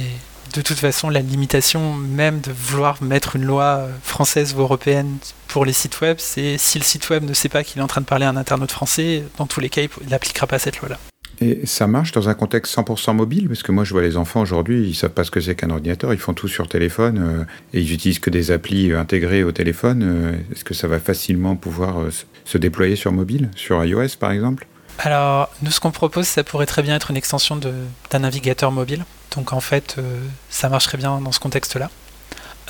de 0.53 0.61
toute 0.61 0.77
façon 0.77 1.09
la 1.09 1.21
limitation 1.21 1.93
même 1.93 2.39
de 2.39 2.51
vouloir 2.51 3.01
mettre 3.01 3.35
une 3.35 3.43
loi 3.43 3.87
française 4.03 4.53
ou 4.55 4.61
européenne 4.61 5.17
pour 5.47 5.65
les 5.65 5.73
sites 5.73 6.01
web, 6.01 6.17
c'est 6.19 6.57
si 6.57 6.79
le 6.79 6.83
site 6.83 7.09
web 7.09 7.23
ne 7.23 7.33
sait 7.33 7.49
pas 7.49 7.63
qu'il 7.63 7.79
est 7.79 7.83
en 7.83 7.87
train 7.87 8.01
de 8.01 8.05
parler 8.05 8.25
à 8.25 8.29
un 8.29 8.37
internaute 8.37 8.71
français, 8.71 9.23
dans 9.37 9.47
tous 9.47 9.59
les 9.59 9.69
cas, 9.69 9.81
il 9.81 10.09
n'appliquera 10.09 10.47
pas 10.47 10.59
cette 10.59 10.79
loi-là. 10.79 10.97
Et 11.41 11.65
ça 11.65 11.87
marche 11.87 12.11
dans 12.11 12.29
un 12.29 12.35
contexte 12.35 12.75
100% 12.77 13.15
mobile? 13.15 13.47
Parce 13.47 13.63
que 13.63 13.71
moi, 13.71 13.83
je 13.83 13.91
vois 13.91 14.01
les 14.01 14.17
enfants 14.17 14.41
aujourd'hui, 14.41 14.87
ils 14.87 14.95
savent 14.95 15.11
pas 15.11 15.23
ce 15.23 15.31
que 15.31 15.41
c'est 15.41 15.55
qu'un 15.55 15.71
ordinateur, 15.71 16.13
ils 16.13 16.19
font 16.19 16.33
tout 16.33 16.47
sur 16.47 16.67
téléphone 16.67 17.19
euh, 17.21 17.43
et 17.73 17.81
ils 17.81 17.93
utilisent 17.93 18.19
que 18.19 18.29
des 18.29 18.51
applis 18.51 18.91
euh, 18.91 18.99
intégrées 18.99 19.43
au 19.43 19.51
téléphone. 19.51 20.03
Euh, 20.03 20.35
est-ce 20.51 20.63
que 20.63 20.73
ça 20.73 20.87
va 20.87 20.99
facilement 20.99 21.55
pouvoir 21.55 21.97
se 22.45 22.57
déployer 22.57 22.95
sur 22.95 23.11
mobile, 23.11 23.49
sur 23.55 23.83
iOS 23.83 24.15
par 24.19 24.31
exemple? 24.31 24.67
Alors, 24.99 25.49
nous, 25.61 25.71
ce 25.71 25.79
qu'on 25.79 25.91
propose, 25.91 26.27
ça 26.27 26.43
pourrait 26.43 26.65
très 26.65 26.81
bien 26.81 26.95
être 26.95 27.11
une 27.11 27.17
extension 27.17 27.55
d'un 27.55 28.19
navigateur 28.19 28.71
mobile. 28.71 29.05
Donc, 29.35 29.53
en 29.53 29.59
fait, 29.59 29.95
euh, 29.97 30.21
ça 30.49 30.69
marcherait 30.69 30.97
bien 30.97 31.19
dans 31.19 31.31
ce 31.31 31.39
contexte-là. 31.39 31.89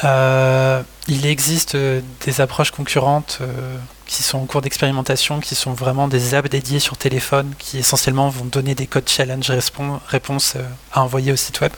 Euh, 0.04 0.82
il 1.08 1.26
existe 1.26 1.76
euh, 1.76 2.02
des 2.26 2.42
approches 2.42 2.72
concurrentes 2.72 3.40
qui 4.08 4.24
sont 4.24 4.40
en 4.40 4.46
cours 4.46 4.62
d'expérimentation, 4.62 5.40
qui 5.40 5.56
sont 5.56 5.74
vraiment 5.74 6.08
des 6.08 6.34
apps 6.34 6.50
dédiées 6.50 6.80
sur 6.80 6.98
téléphone, 6.98 7.54
qui 7.60 7.78
essentiellement 7.78 8.30
vont 8.30 8.46
donner 8.46 8.76
des 8.76 8.88
codes 8.88 9.08
challenge 9.08 9.52
réponse 10.08 10.56
à 10.92 11.04
envoyer 11.04 11.32
au 11.32 11.36
site 11.36 11.62
web. 11.62 11.72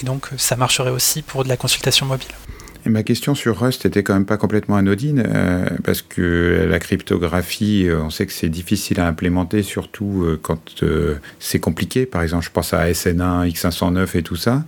Et 0.00 0.04
donc, 0.04 0.28
ça 0.36 0.56
marcherait 0.56 0.90
aussi 0.90 1.22
pour 1.22 1.44
de 1.44 1.48
la 1.48 1.56
consultation 1.56 2.06
mobile 2.06 2.28
ma 2.86 3.02
question 3.02 3.34
sur 3.34 3.58
Rust 3.60 3.86
était 3.86 4.02
quand 4.02 4.14
même 4.14 4.24
pas 4.24 4.36
complètement 4.36 4.76
anodine, 4.76 5.22
euh, 5.26 5.66
parce 5.84 6.02
que 6.02 6.66
la 6.68 6.78
cryptographie, 6.78 7.88
euh, 7.88 8.02
on 8.02 8.10
sait 8.10 8.26
que 8.26 8.32
c'est 8.32 8.48
difficile 8.48 9.00
à 9.00 9.06
implémenter, 9.06 9.62
surtout 9.62 10.24
euh, 10.24 10.38
quand 10.40 10.84
c'est 11.38 11.60
compliqué. 11.60 12.06
Par 12.06 12.22
exemple, 12.22 12.44
je 12.44 12.50
pense 12.50 12.72
à 12.72 12.88
SN1, 12.90 13.50
X509 13.50 14.16
et 14.16 14.22
tout 14.22 14.36
ça. 14.36 14.64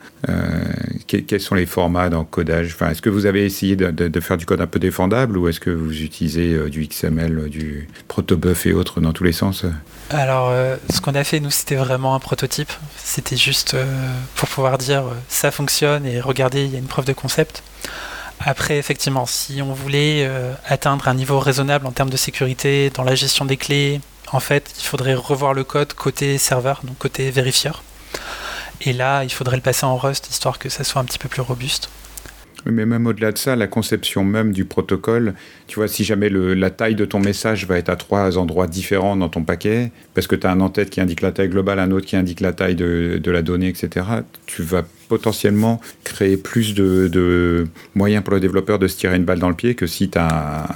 quels 1.07 1.41
sont 1.41 1.55
les 1.55 1.67
formats 1.67 2.09
d'encodage? 2.09 2.77
Est-ce 2.81 3.03
que 3.03 3.11
vous 3.11 3.27
avez 3.27 3.45
essayé 3.45 3.77
de, 3.77 4.21
faire 4.21 4.37
du 4.37 4.47
code 4.47 4.61
un 4.61 4.67
peu 4.67 4.79
défendable, 4.79 5.39
ou 5.39 5.49
est-ce 5.49 5.61
que 5.61 5.71
vous 5.71 6.03
utilisez 6.03 6.69
du 6.71 6.87
XML, 6.87 7.49
du 7.49 7.89
protobuf 8.09 8.67
et 8.67 8.73
autres 8.73 9.01
dans 9.01 9.13
tous 9.13 9.25
les 9.25 9.33
sens? 9.33 9.65
Alors, 10.11 10.53
ce 10.93 11.01
qu'on 11.01 11.15
a 11.15 11.23
fait, 11.23 11.39
nous, 11.39 11.51
c'était 11.51 11.77
vraiment 11.77 12.17
un 12.17 12.19
prototype. 12.19 12.73
C'était 12.97 13.37
juste 13.37 13.77
pour 14.35 14.49
pouvoir 14.49 14.77
dire 14.77 15.05
ça 15.29 15.51
fonctionne 15.51 16.05
et 16.05 16.21
regardez, 16.21 16.65
il 16.65 16.73
y 16.73 16.75
a 16.75 16.79
une 16.79 16.89
preuve 16.89 17.05
de 17.05 17.13
concept. 17.13 17.63
Après, 18.41 18.79
effectivement, 18.79 19.27
si 19.27 19.61
on 19.61 19.75
voulait 19.75 20.25
euh, 20.27 20.55
atteindre 20.67 21.09
un 21.09 21.15
niveau 21.15 21.39
raisonnable 21.39 21.87
en 21.87 21.93
termes 21.93 22.09
de 22.09 22.17
sécurité 22.17 22.89
dans 22.89 23.05
la 23.05 23.15
gestion 23.15 23.45
des 23.45 23.59
clés, 23.59 24.01
en 24.33 24.41
fait, 24.41 24.73
il 24.79 24.85
faudrait 24.85 25.15
revoir 25.15 25.53
le 25.53 25.63
code 25.63 25.93
côté 25.93 26.39
serveur, 26.39 26.81
donc 26.85 26.97
côté 26.97 27.31
vérifieur. 27.31 27.83
Et 28.81 28.95
là, 28.95 29.25
il 29.25 29.31
faudrait 29.31 29.57
le 29.57 29.63
passer 29.63 29.85
en 29.85 29.99
Rust, 29.99 30.31
histoire 30.31 30.59
que 30.59 30.71
ça 30.71 30.85
soit 30.85 31.03
un 31.03 31.05
petit 31.05 31.19
peu 31.19 31.29
plus 31.29 31.43
robuste. 31.43 31.91
Mais 32.67 32.87
même 32.87 33.07
au-delà 33.07 33.33
de 33.33 33.39
ça, 33.39 33.57
la 33.57 33.67
conception 33.67 34.25
même 34.25 34.53
du 34.53 34.65
protocole, 34.65 35.35
tu 35.67 35.77
vois, 35.77 35.89
si 35.89 36.05
jamais 36.05 36.29
la 36.29 36.71
taille 36.71 36.95
de 36.95 37.05
ton 37.05 37.19
message 37.19 37.67
va 37.67 37.79
être 37.79 37.89
à 37.89 37.97
trois 37.97 38.39
endroits 38.39 38.67
différents 38.67 39.17
dans 39.17 39.29
ton 39.29 39.43
paquet, 39.43 39.93
parce 40.15 40.27
que 40.27 40.37
tu 40.37 40.47
as 40.47 40.51
un 40.51 40.61
en-tête 40.61 40.91
qui 40.91 41.01
indique 41.01 41.23
la 41.23 41.33
taille 41.33 41.49
globale, 41.49 41.79
un 41.79 41.91
autre 41.91 42.07
qui 42.07 42.17
indique 42.17 42.41
la 42.41 42.53
taille 42.53 42.75
de, 42.75 43.21
la 43.25 43.43
donnée, 43.43 43.69
etc., 43.69 44.07
tu 44.47 44.63
vas 44.63 44.83
potentiellement 45.09 45.81
créer 46.05 46.37
plus 46.37 46.75
de, 46.75 47.67
moyens 47.95 48.23
pour 48.23 48.35
le 48.35 48.41
développeur 48.41 48.79
de 48.79 48.89
se 48.89 48.97
tirer 48.97 49.17
une 49.17 49.25
balle 49.25 49.39
dans 49.39 49.49
le 49.49 49.55
pied 49.55 49.75
que 49.75 49.87
si 49.87 50.11
tu 50.11 50.19
as 50.19 50.67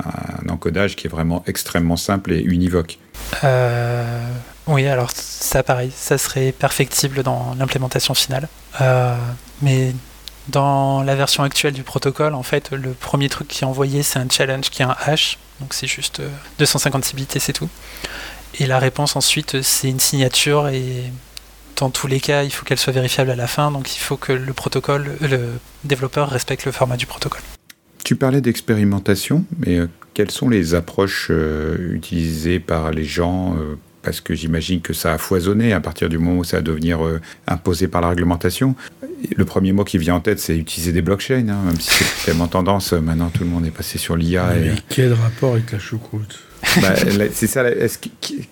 un, 0.42 0.48
encodage 0.48 0.96
qui 0.96 1.06
est 1.06 1.10
vraiment 1.10 1.44
extrêmement 1.46 1.96
simple 1.96 2.32
et 2.32 2.40
univoque. 2.40 2.98
Euh, 3.44 4.26
oui, 4.66 4.86
alors 4.86 5.10
ça 5.12 5.62
pareil, 5.62 5.90
ça 5.94 6.18
serait 6.18 6.52
perfectible 6.52 7.22
dans 7.22 7.54
l'implémentation 7.58 8.14
finale. 8.14 8.48
Euh, 8.80 9.14
mais 9.62 9.92
dans 10.48 11.02
la 11.02 11.14
version 11.14 11.42
actuelle 11.42 11.72
du 11.72 11.82
protocole, 11.82 12.34
en 12.34 12.42
fait, 12.42 12.70
le 12.70 12.90
premier 12.90 13.28
truc 13.28 13.48
qui 13.48 13.64
est 13.64 13.66
envoyé, 13.66 14.02
c'est 14.02 14.18
un 14.18 14.28
challenge 14.28 14.70
qui 14.70 14.82
est 14.82 14.84
un 14.84 14.96
hash, 15.00 15.38
donc 15.60 15.72
c'est 15.72 15.86
juste 15.86 16.20
256 16.58 17.14
euh, 17.14 17.16
bits 17.16 17.26
et 17.34 17.38
c'est 17.38 17.52
tout. 17.52 17.68
Et 18.60 18.66
la 18.66 18.78
réponse 18.78 19.16
ensuite, 19.16 19.62
c'est 19.62 19.88
une 19.88 20.00
signature 20.00 20.68
et 20.68 21.04
dans 21.76 21.90
tous 21.90 22.06
les 22.06 22.20
cas, 22.20 22.44
il 22.44 22.50
faut 22.50 22.64
qu'elle 22.64 22.78
soit 22.78 22.92
vérifiable 22.92 23.30
à 23.30 23.36
la 23.36 23.46
fin, 23.46 23.70
donc 23.70 23.96
il 23.96 23.98
faut 23.98 24.16
que 24.16 24.32
le 24.32 24.52
protocole, 24.52 25.16
euh, 25.22 25.28
le 25.28 25.48
développeur 25.84 26.28
respecte 26.28 26.64
le 26.66 26.72
format 26.72 26.96
du 26.96 27.06
protocole. 27.06 27.42
Tu 28.04 28.16
parlais 28.16 28.42
d'expérimentation, 28.42 29.46
mais 29.58 29.78
euh, 29.78 29.88
quelles 30.12 30.30
sont 30.30 30.50
les 30.50 30.74
approches 30.74 31.30
utilisées 31.30 32.60
par 32.60 32.92
les 32.92 33.04
gens 33.04 33.56
parce 34.04 34.20
que 34.20 34.34
j'imagine 34.34 34.80
que 34.80 34.92
ça 34.92 35.14
a 35.14 35.18
foisonné 35.18 35.72
à 35.72 35.80
partir 35.80 36.08
du 36.08 36.18
moment 36.18 36.38
où 36.38 36.44
ça 36.44 36.58
va 36.58 36.62
devenir 36.62 37.00
imposé 37.46 37.88
par 37.88 38.00
la 38.00 38.10
réglementation 38.10 38.76
le 39.36 39.44
premier 39.44 39.72
mot 39.72 39.84
qui 39.84 39.98
vient 39.98 40.16
en 40.16 40.20
tête, 40.20 40.40
c'est 40.40 40.56
utiliser 40.56 40.92
des 40.92 41.02
blockchains, 41.02 41.48
hein, 41.48 41.62
même 41.64 41.80
si 41.80 41.90
c'est 41.90 42.26
tellement 42.26 42.48
tendance. 42.48 42.92
Maintenant, 42.92 43.30
tout 43.30 43.44
le 43.44 43.50
monde 43.50 43.66
est 43.66 43.70
passé 43.70 43.98
sur 43.98 44.16
l'IA. 44.16 44.54
Mais 44.54 44.72
quel 44.88 45.12
rapport 45.12 45.54
avec 45.54 45.72
la 45.72 45.78
choucroute? 45.78 46.40
bah, 46.82 46.94
c'est 47.32 47.46
ça. 47.46 47.64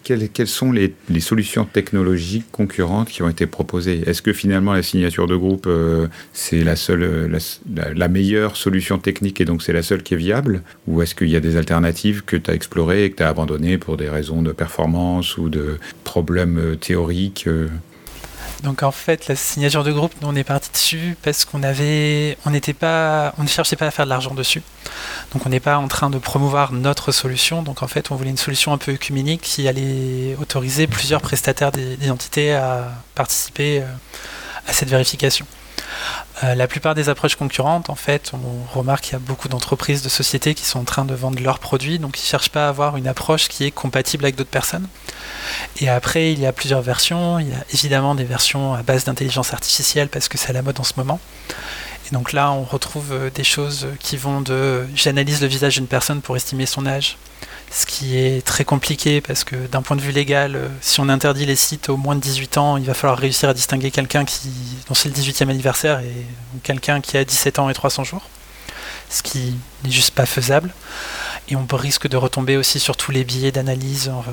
quelles, 0.02 0.46
sont 0.46 0.72
les, 0.72 0.94
solutions 1.20 1.64
technologiques 1.64 2.50
concurrentes 2.52 3.08
qui 3.08 3.22
ont 3.22 3.28
été 3.28 3.46
proposées? 3.46 4.02
Est-ce 4.06 4.22
que 4.22 4.32
finalement 4.32 4.72
la 4.72 4.82
signature 4.82 5.26
de 5.26 5.36
groupe 5.36 5.66
euh, 5.66 6.08
c'est 6.32 6.62
la 6.64 6.76
seule, 6.76 7.30
la, 7.94 8.08
meilleure 8.08 8.56
solution 8.56 8.98
technique 8.98 9.40
et 9.40 9.44
donc 9.44 9.62
c'est 9.62 9.72
la 9.72 9.82
seule 9.82 10.02
qui 10.02 10.14
est 10.14 10.18
viable? 10.18 10.62
Ou 10.86 11.02
est-ce 11.02 11.14
qu'il 11.14 11.30
y 11.30 11.36
a 11.36 11.40
des 11.40 11.56
alternatives 11.56 12.22
que 12.24 12.36
tu 12.36 12.50
as 12.50 12.54
explorées 12.54 13.04
et 13.04 13.10
que 13.10 13.16
tu 13.16 13.22
as 13.22 13.28
abandonnées 13.28 13.78
pour 13.78 13.96
des 13.96 14.08
raisons 14.08 14.42
de 14.42 14.52
performance 14.52 15.38
ou 15.38 15.48
de 15.48 15.78
problèmes 16.04 16.58
euh, 16.58 16.76
théoriques 16.76 17.44
euh? 17.46 17.68
Donc 18.62 18.82
en 18.82 18.92
fait, 18.92 19.28
la 19.28 19.36
signature 19.36 19.84
de 19.84 19.92
groupe, 19.92 20.12
nous 20.22 20.28
on 20.28 20.34
est 20.34 20.44
parti 20.44 20.70
dessus 20.72 21.16
parce 21.22 21.44
qu'on 21.44 21.62
avait, 21.62 22.36
on 22.46 22.50
n'était 22.50 22.72
pas, 22.72 23.34
on 23.38 23.42
ne 23.42 23.48
cherchait 23.48 23.76
pas 23.76 23.86
à 23.86 23.90
faire 23.90 24.04
de 24.04 24.10
l'argent 24.10 24.34
dessus. 24.34 24.62
Donc 25.32 25.46
on 25.46 25.48
n'est 25.48 25.60
pas 25.60 25.78
en 25.78 25.88
train 25.88 26.10
de 26.10 26.18
promouvoir 26.18 26.72
notre 26.72 27.12
solution. 27.12 27.62
Donc 27.62 27.82
en 27.82 27.88
fait, 27.88 28.10
on 28.10 28.16
voulait 28.16 28.30
une 28.30 28.36
solution 28.36 28.72
un 28.72 28.78
peu 28.78 28.92
œcuménique 28.92 29.40
qui 29.40 29.68
allait 29.68 30.36
autoriser 30.40 30.86
plusieurs 30.86 31.20
prestataires 31.20 31.72
d'identité 31.72 32.54
à 32.54 32.92
participer 33.14 33.80
euh, 33.80 33.86
à 34.68 34.72
cette 34.72 34.88
vérification. 34.88 35.46
Euh, 36.44 36.54
la 36.54 36.66
plupart 36.66 36.94
des 36.94 37.08
approches 37.08 37.36
concurrentes, 37.36 37.90
en 37.90 37.94
fait, 37.94 38.32
on 38.34 38.76
remarque 38.76 39.04
qu'il 39.04 39.12
y 39.12 39.16
a 39.16 39.20
beaucoup 39.20 39.48
d'entreprises, 39.48 40.02
de 40.02 40.08
sociétés 40.08 40.54
qui 40.54 40.64
sont 40.64 40.80
en 40.80 40.84
train 40.84 41.04
de 41.04 41.14
vendre 41.14 41.40
leurs 41.40 41.58
produits, 41.58 41.98
donc 41.98 42.18
ils 42.18 42.22
ne 42.22 42.26
cherchent 42.26 42.50
pas 42.50 42.66
à 42.66 42.68
avoir 42.68 42.96
une 42.96 43.06
approche 43.06 43.48
qui 43.48 43.64
est 43.64 43.70
compatible 43.70 44.24
avec 44.24 44.36
d'autres 44.36 44.50
personnes. 44.50 44.88
Et 45.80 45.88
après, 45.88 46.32
il 46.32 46.40
y 46.40 46.46
a 46.46 46.52
plusieurs 46.52 46.82
versions. 46.82 47.38
Il 47.38 47.48
y 47.48 47.52
a 47.52 47.64
évidemment 47.72 48.14
des 48.14 48.24
versions 48.24 48.74
à 48.74 48.82
base 48.82 49.04
d'intelligence 49.04 49.52
artificielle 49.52 50.08
parce 50.08 50.28
que 50.28 50.38
c'est 50.38 50.50
à 50.50 50.52
la 50.52 50.62
mode 50.62 50.80
en 50.80 50.84
ce 50.84 50.94
moment. 50.96 51.20
Et 52.06 52.14
donc 52.14 52.32
là, 52.32 52.50
on 52.50 52.64
retrouve 52.64 53.12
euh, 53.12 53.30
des 53.30 53.44
choses 53.44 53.86
qui 54.00 54.16
vont 54.16 54.40
de 54.40 54.86
j'analyse 54.94 55.40
le 55.40 55.46
visage 55.46 55.74
d'une 55.74 55.86
personne 55.86 56.20
pour 56.20 56.36
estimer 56.36 56.66
son 56.66 56.86
âge, 56.86 57.16
ce 57.72 57.86
qui 57.86 58.18
est 58.18 58.44
très 58.44 58.64
compliqué 58.64 59.20
parce 59.20 59.44
que 59.44 59.56
d'un 59.66 59.80
point 59.80 59.96
de 59.96 60.02
vue 60.02 60.12
légal, 60.12 60.56
euh, 60.56 60.68
si 60.82 61.00
on 61.00 61.08
interdit 61.08 61.46
les 61.46 61.56
sites 61.56 61.88
au 61.88 61.96
moins 61.96 62.14
de 62.14 62.20
18 62.20 62.58
ans, 62.58 62.76
il 62.76 62.84
va 62.84 62.92
falloir 62.92 63.18
réussir 63.18 63.48
à 63.48 63.54
distinguer 63.54 63.90
quelqu'un 63.90 64.24
qui 64.24 64.50
dont 64.88 64.94
c'est 64.94 65.08
le 65.08 65.14
18e 65.14 65.48
anniversaire 65.48 66.00
et 66.00 66.26
quelqu'un 66.62 67.00
qui 67.00 67.16
a 67.16 67.24
17 67.24 67.58
ans 67.58 67.70
et 67.70 67.74
300 67.74 68.04
jours, 68.04 68.28
ce 69.08 69.22
qui 69.22 69.56
n'est 69.84 69.90
juste 69.90 70.14
pas 70.14 70.26
faisable. 70.26 70.72
Et 71.48 71.56
on 71.56 71.66
risque 71.72 72.08
de 72.08 72.16
retomber 72.16 72.56
aussi 72.56 72.78
sur 72.78 72.96
tous 72.96 73.10
les 73.10 73.24
biais 73.24 73.52
d'analyse 73.52 74.08
euh, 74.08 74.30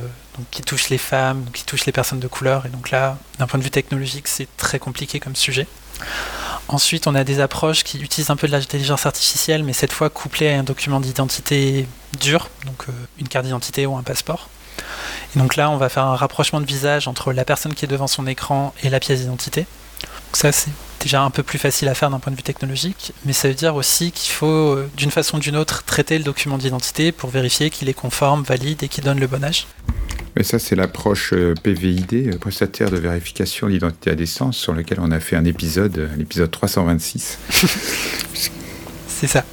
qui 0.51 0.61
touchent 0.61 0.89
les 0.89 0.97
femmes, 0.97 1.45
qui 1.53 1.63
touchent 1.63 1.85
les 1.85 1.91
personnes 1.91 2.19
de 2.19 2.27
couleur. 2.27 2.65
Et 2.65 2.69
donc 2.69 2.91
là, 2.91 3.17
d'un 3.39 3.47
point 3.47 3.57
de 3.57 3.63
vue 3.63 3.71
technologique, 3.71 4.27
c'est 4.27 4.47
très 4.57 4.79
compliqué 4.79 5.19
comme 5.19 5.35
sujet. 5.35 5.65
Ensuite, 6.71 7.07
on 7.07 7.15
a 7.15 7.23
des 7.23 7.39
approches 7.39 7.83
qui 7.83 7.99
utilisent 7.99 8.29
un 8.29 8.35
peu 8.35 8.45
de 8.45 8.51
l'intelligence 8.51 9.07
artificielle, 9.07 9.63
mais 9.63 9.73
cette 9.73 9.91
fois 9.91 10.11
couplées 10.11 10.53
à 10.53 10.59
un 10.59 10.63
document 10.63 10.99
d'identité 10.99 11.87
dur, 12.19 12.47
donc 12.67 12.85
euh, 12.87 12.91
une 13.19 13.27
carte 13.27 13.45
d'identité 13.45 13.87
ou 13.87 13.97
un 13.97 14.03
passeport. 14.03 14.49
Et 15.35 15.39
donc 15.39 15.55
là, 15.55 15.71
on 15.71 15.77
va 15.77 15.89
faire 15.89 16.03
un 16.03 16.15
rapprochement 16.15 16.61
de 16.61 16.67
visage 16.67 17.07
entre 17.07 17.33
la 17.33 17.43
personne 17.43 17.73
qui 17.73 17.85
est 17.85 17.87
devant 17.87 18.05
son 18.05 18.27
écran 18.27 18.71
et 18.83 18.91
la 18.91 18.99
pièce 18.99 19.21
d'identité. 19.21 19.61
Donc 19.61 20.37
ça, 20.37 20.51
c'est 20.51 20.69
déjà 20.99 21.23
un 21.23 21.31
peu 21.31 21.41
plus 21.41 21.57
facile 21.57 21.87
à 21.87 21.95
faire 21.95 22.11
d'un 22.11 22.19
point 22.19 22.29
de 22.31 22.37
vue 22.37 22.43
technologique, 22.43 23.13
mais 23.25 23.33
ça 23.33 23.47
veut 23.47 23.55
dire 23.55 23.73
aussi 23.73 24.11
qu'il 24.11 24.31
faut, 24.31 24.45
euh, 24.45 24.91
d'une 24.95 25.09
façon 25.09 25.37
ou 25.37 25.39
d'une 25.39 25.57
autre, 25.57 25.83
traiter 25.85 26.19
le 26.19 26.23
document 26.23 26.59
d'identité 26.59 27.11
pour 27.11 27.31
vérifier 27.31 27.71
qu'il 27.71 27.89
est 27.89 27.95
conforme, 27.95 28.43
valide 28.43 28.83
et 28.83 28.89
qu'il 28.89 29.03
donne 29.03 29.19
le 29.19 29.25
bon 29.25 29.43
âge. 29.43 29.65
Mais 30.35 30.43
ça, 30.43 30.59
c'est 30.59 30.75
l'approche 30.75 31.33
euh, 31.33 31.53
PVID, 31.63 32.13
euh, 32.13 32.37
prestataire 32.37 32.89
de 32.91 32.97
vérification 32.97 33.67
d'identité 33.67 34.11
à 34.11 34.15
distance, 34.15 34.57
sur 34.57 34.73
lequel 34.73 34.99
on 35.01 35.11
a 35.11 35.19
fait 35.19 35.35
un 35.35 35.45
épisode, 35.45 35.97
euh, 35.97 36.07
l'épisode 36.17 36.51
326. 36.51 37.39
c'est 39.07 39.27
ça. 39.27 39.43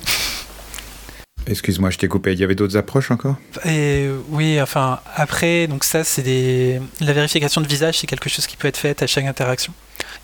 Excuse-moi, 1.47 1.91
je 1.91 1.99
t'ai 1.99 2.09
coupé. 2.09 2.33
Il 2.33 2.41
y 2.41 2.45
avait 2.45 2.57
d'autres 2.57 2.77
approches 2.77 3.11
encore? 3.11 3.37
Et 3.65 4.09
Oui, 4.31 4.61
enfin, 4.61 5.01
après, 5.15 5.69
donc 5.69 5.85
ça, 5.85 6.03
c'est 6.03 6.23
des... 6.23 6.81
La 7.01 7.13
vérification 7.13 7.61
de 7.61 7.69
visage, 7.69 7.99
c'est 7.99 8.09
quelque 8.09 8.29
chose 8.29 8.47
qui 8.47 8.57
peut 8.57 8.67
être 8.67 8.77
fait 8.77 9.01
à 9.03 9.07
chaque 9.07 9.27
interaction. 9.27 9.73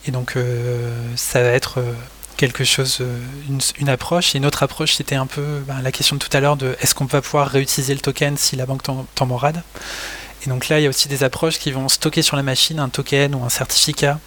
Et 0.04 0.10
donc, 0.10 0.36
ça 1.14 1.40
va 1.40 1.50
être 1.50 1.80
quelque 2.36 2.64
chose, 2.64 3.04
une, 3.78 3.88
approche. 3.88 4.34
Et 4.34 4.38
une 4.38 4.46
autre 4.46 4.64
approche, 4.64 4.94
c'était 4.94 5.14
un 5.14 5.28
peu 5.28 5.60
ben, 5.64 5.80
la 5.80 5.92
question 5.92 6.16
de 6.16 6.20
tout 6.20 6.36
à 6.36 6.40
l'heure 6.40 6.56
de 6.56 6.76
est-ce 6.80 6.96
qu'on 6.96 7.04
va 7.04 7.22
pouvoir 7.22 7.46
réutiliser 7.46 7.94
le 7.94 8.00
token 8.00 8.36
si 8.36 8.56
la 8.56 8.66
banque 8.66 8.82
tombe 8.82 9.30
en 9.30 9.36
rade 9.36 9.62
et 10.44 10.48
donc 10.48 10.68
là, 10.68 10.80
il 10.80 10.82
y 10.82 10.86
a 10.86 10.88
aussi 10.88 11.08
des 11.08 11.22
approches 11.22 11.58
qui 11.58 11.70
vont 11.70 11.88
stocker 11.88 12.22
sur 12.22 12.36
la 12.36 12.42
machine 12.42 12.80
un 12.80 12.88
token 12.88 13.34
ou 13.34 13.44
un 13.44 13.48
certificat 13.48 14.18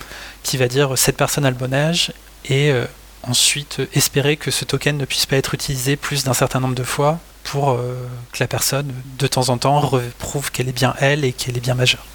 qui 0.43 0.57
va 0.57 0.67
dire 0.67 0.97
cette 0.97 1.17
personne 1.17 1.45
a 1.45 1.49
le 1.49 1.57
bon 1.57 1.73
âge 1.73 2.13
et 2.45 2.71
euh, 2.71 2.85
ensuite 3.23 3.81
espérer 3.93 4.37
que 4.37 4.51
ce 4.51 4.65
token 4.65 4.97
ne 4.97 5.05
puisse 5.05 5.25
pas 5.25 5.35
être 5.35 5.53
utilisé 5.53 5.95
plus 5.95 6.23
d'un 6.23 6.33
certain 6.33 6.59
nombre 6.59 6.75
de 6.75 6.83
fois 6.83 7.19
pour 7.43 7.71
euh, 7.71 7.95
que 8.31 8.37
la 8.39 8.47
personne, 8.47 8.93
de 9.19 9.27
temps 9.27 9.49
en 9.49 9.57
temps, 9.57 9.91
prouve 10.17 10.51
qu'elle 10.51 10.69
est 10.69 10.73
bien 10.73 10.95
elle 10.99 11.25
et 11.25 11.33
qu'elle 11.33 11.57
est 11.57 11.61
bien 11.61 11.75
majeure. 11.75 12.05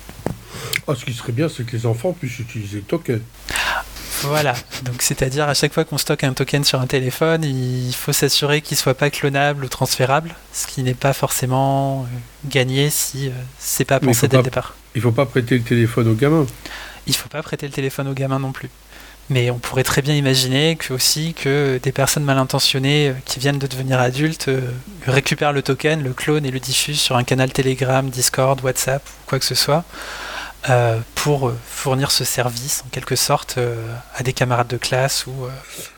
Ah, 0.89 0.95
ce 0.97 1.05
qui 1.05 1.13
serait 1.13 1.33
bien, 1.33 1.49
c'est 1.49 1.65
que 1.65 1.77
les 1.77 1.87
enfants 1.87 2.13
puissent 2.13 2.39
utiliser 2.39 2.79
le 2.79 2.85
token. 2.85 3.21
Voilà, 4.23 4.55
donc 4.83 5.01
c'est-à-dire 5.01 5.49
à 5.49 5.55
chaque 5.55 5.73
fois 5.73 5.85
qu'on 5.85 5.97
stocke 5.97 6.25
un 6.25 6.33
token 6.33 6.63
sur 6.65 6.81
un 6.81 6.87
téléphone, 6.87 7.43
il 7.45 7.95
faut 7.95 8.13
s'assurer 8.13 8.61
qu'il 8.61 8.75
ne 8.77 8.81
soit 8.81 8.95
pas 8.95 9.11
clonable 9.11 9.65
ou 9.65 9.69
transférable, 9.69 10.35
ce 10.53 10.67
qui 10.67 10.83
n'est 10.83 10.95
pas 10.95 11.13
forcément 11.13 12.03
euh, 12.03 12.07
gagné 12.49 12.91
si 12.91 13.29
euh, 13.29 13.33
c'est 13.59 13.85
pas 13.85 13.99
pensé 13.99 14.29
dès 14.29 14.37
le 14.37 14.43
départ. 14.43 14.75
Il 14.95 14.99
ne 14.99 15.03
faut 15.03 15.13
pas 15.13 15.27
prêter 15.27 15.57
le 15.57 15.65
téléphone 15.65 16.09
au 16.09 16.15
gamin. 16.15 16.47
Il 17.07 17.11
ne 17.11 17.17
faut 17.17 17.29
pas 17.29 17.43
prêter 17.43 17.67
le 17.67 17.73
téléphone 17.73 18.09
au 18.09 18.13
gamin 18.13 18.39
non 18.39 18.53
plus. 18.53 18.69
Mais 19.31 19.51
on 19.51 19.59
pourrait 19.59 19.85
très 19.85 20.03
bien 20.03 20.15
imaginer 20.15 20.77
que 20.77 20.93
aussi 20.93 21.35
que 21.35 21.79
des 21.83 21.93
personnes 21.93 22.25
mal 22.25 22.37
intentionnées 22.37 23.09
euh, 23.09 23.15
qui 23.25 23.39
viennent 23.41 23.59
de 23.59 23.67
devenir 23.67 24.01
adultes 24.01 24.51
récupèrent 25.07 25.53
le 25.53 25.63
token, 25.63 26.03
le 26.03 26.13
clone 26.13 26.45
et 26.45 26.51
le 26.51 26.61
diffusent 26.61 27.01
sur 27.01 27.17
un 27.17 27.25
canal 27.25 27.53
Telegram, 27.53 28.09
Discord, 28.11 28.61
WhatsApp 28.63 29.03
ou 29.07 29.29
quoi 29.31 29.39
que 29.39 29.47
ce 29.47 29.55
soit 29.55 29.85
euh, 30.69 30.99
pour 31.15 31.49
euh, 31.49 31.57
fournir 31.67 32.11
ce 32.11 32.23
service 32.25 32.83
en 32.87 32.91
quelque 32.91 33.17
sorte 33.17 33.55
euh, 33.57 33.77
à 34.15 34.23
des 34.23 34.35
camarades 34.35 34.69
de 34.69 34.77
classe 34.77 35.27
ou. 35.27 35.33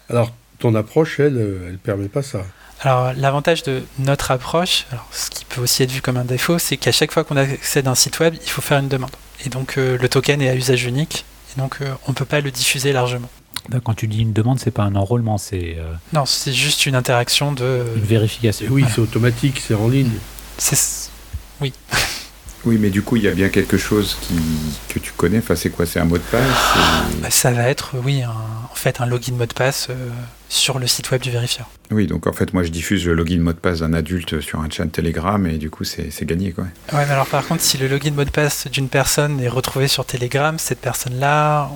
Alors 0.08 0.30
ton 0.60 0.76
approche, 0.76 1.18
elle, 1.18 1.60
elle 1.66 1.78
permet 1.78 2.06
pas 2.06 2.22
ça. 2.22 2.42
Alors 2.80 3.12
l'avantage 3.16 3.64
de 3.64 3.82
notre 3.98 4.30
approche, 4.30 4.86
ce 5.10 5.30
qui 5.30 5.44
peut 5.44 5.60
aussi 5.60 5.82
être 5.82 5.90
vu 5.90 6.00
comme 6.00 6.16
un 6.16 6.24
défaut, 6.24 6.58
c'est 6.58 6.76
qu'à 6.76 6.92
chaque 6.92 7.10
fois 7.10 7.24
qu'on 7.24 7.36
accède 7.36 7.88
à 7.88 7.90
un 7.90 7.94
site 7.96 8.20
web, 8.20 8.34
il 8.40 8.48
faut 8.48 8.62
faire 8.62 8.78
une 8.78 8.88
demande. 8.88 9.10
Et 9.44 9.48
donc 9.48 9.76
le 9.76 10.08
token 10.08 10.40
est 10.40 10.48
à 10.48 10.54
usage 10.54 10.84
unique, 10.84 11.24
et 11.54 11.60
donc 11.60 11.78
on 12.06 12.12
ne 12.12 12.16
peut 12.16 12.24
pas 12.24 12.40
le 12.40 12.52
diffuser 12.52 12.92
largement. 12.92 13.28
Quand 13.84 13.94
tu 13.94 14.06
dis 14.06 14.20
une 14.22 14.32
demande, 14.32 14.60
c'est 14.60 14.70
pas 14.70 14.82
un 14.84 14.94
enrôlement, 14.94 15.38
c'est. 15.38 15.76
Non, 16.12 16.24
c'est 16.26 16.52
juste 16.52 16.86
une 16.86 16.94
interaction 16.94 17.52
de. 17.52 17.84
Une 17.96 18.02
vérification. 18.02 18.66
oui, 18.70 18.84
c'est 18.92 19.00
automatique, 19.00 19.60
c'est 19.60 19.74
en 19.74 19.88
ligne. 19.88 20.10
C'est. 20.58 21.10
Oui. 21.60 21.72
Oui, 22.64 22.78
mais 22.78 22.90
du 22.90 23.02
coup, 23.02 23.16
il 23.16 23.24
y 23.24 23.28
a 23.28 23.32
bien 23.32 23.48
quelque 23.48 23.76
chose 23.76 24.16
qui, 24.22 24.34
que 24.88 24.98
tu 25.00 25.12
connais. 25.16 25.38
Enfin, 25.38 25.56
c'est 25.56 25.70
quoi? 25.70 25.84
C'est 25.84 25.98
un 25.98 26.04
mot 26.04 26.16
de 26.16 26.22
passe? 26.22 26.40
Bah, 27.20 27.30
Ça 27.30 27.50
va 27.50 27.68
être, 27.68 27.96
oui, 28.04 28.22
en 28.24 28.74
fait, 28.74 29.00
un 29.00 29.06
login 29.06 29.34
mot 29.34 29.46
de 29.46 29.52
passe 29.52 29.88
euh, 29.90 30.10
sur 30.48 30.78
le 30.78 30.86
site 30.86 31.10
web 31.10 31.20
du 31.22 31.30
vérifieur. 31.30 31.68
Oui, 31.90 32.06
donc 32.06 32.26
en 32.26 32.32
fait, 32.32 32.52
moi, 32.54 32.62
je 32.62 32.68
diffuse 32.68 33.04
le 33.04 33.14
login 33.14 33.40
mot 33.40 33.52
de 33.52 33.58
passe 33.58 33.80
d'un 33.80 33.92
adulte 33.92 34.40
sur 34.40 34.60
un 34.60 34.70
chat 34.70 34.86
Telegram 34.86 35.44
et 35.46 35.58
du 35.58 35.70
coup, 35.70 35.82
c'est 35.84 36.24
gagné, 36.24 36.52
quoi. 36.52 36.64
Ouais, 36.92 37.04
mais 37.06 37.12
alors 37.12 37.26
par 37.26 37.46
contre, 37.46 37.62
si 37.62 37.78
le 37.78 37.88
login 37.88 38.12
mot 38.12 38.24
de 38.24 38.30
passe 38.30 38.68
d'une 38.68 38.88
personne 38.88 39.40
est 39.40 39.48
retrouvé 39.48 39.88
sur 39.88 40.04
Telegram, 40.04 40.56
cette 40.58 40.80
personne-là, 40.80 41.68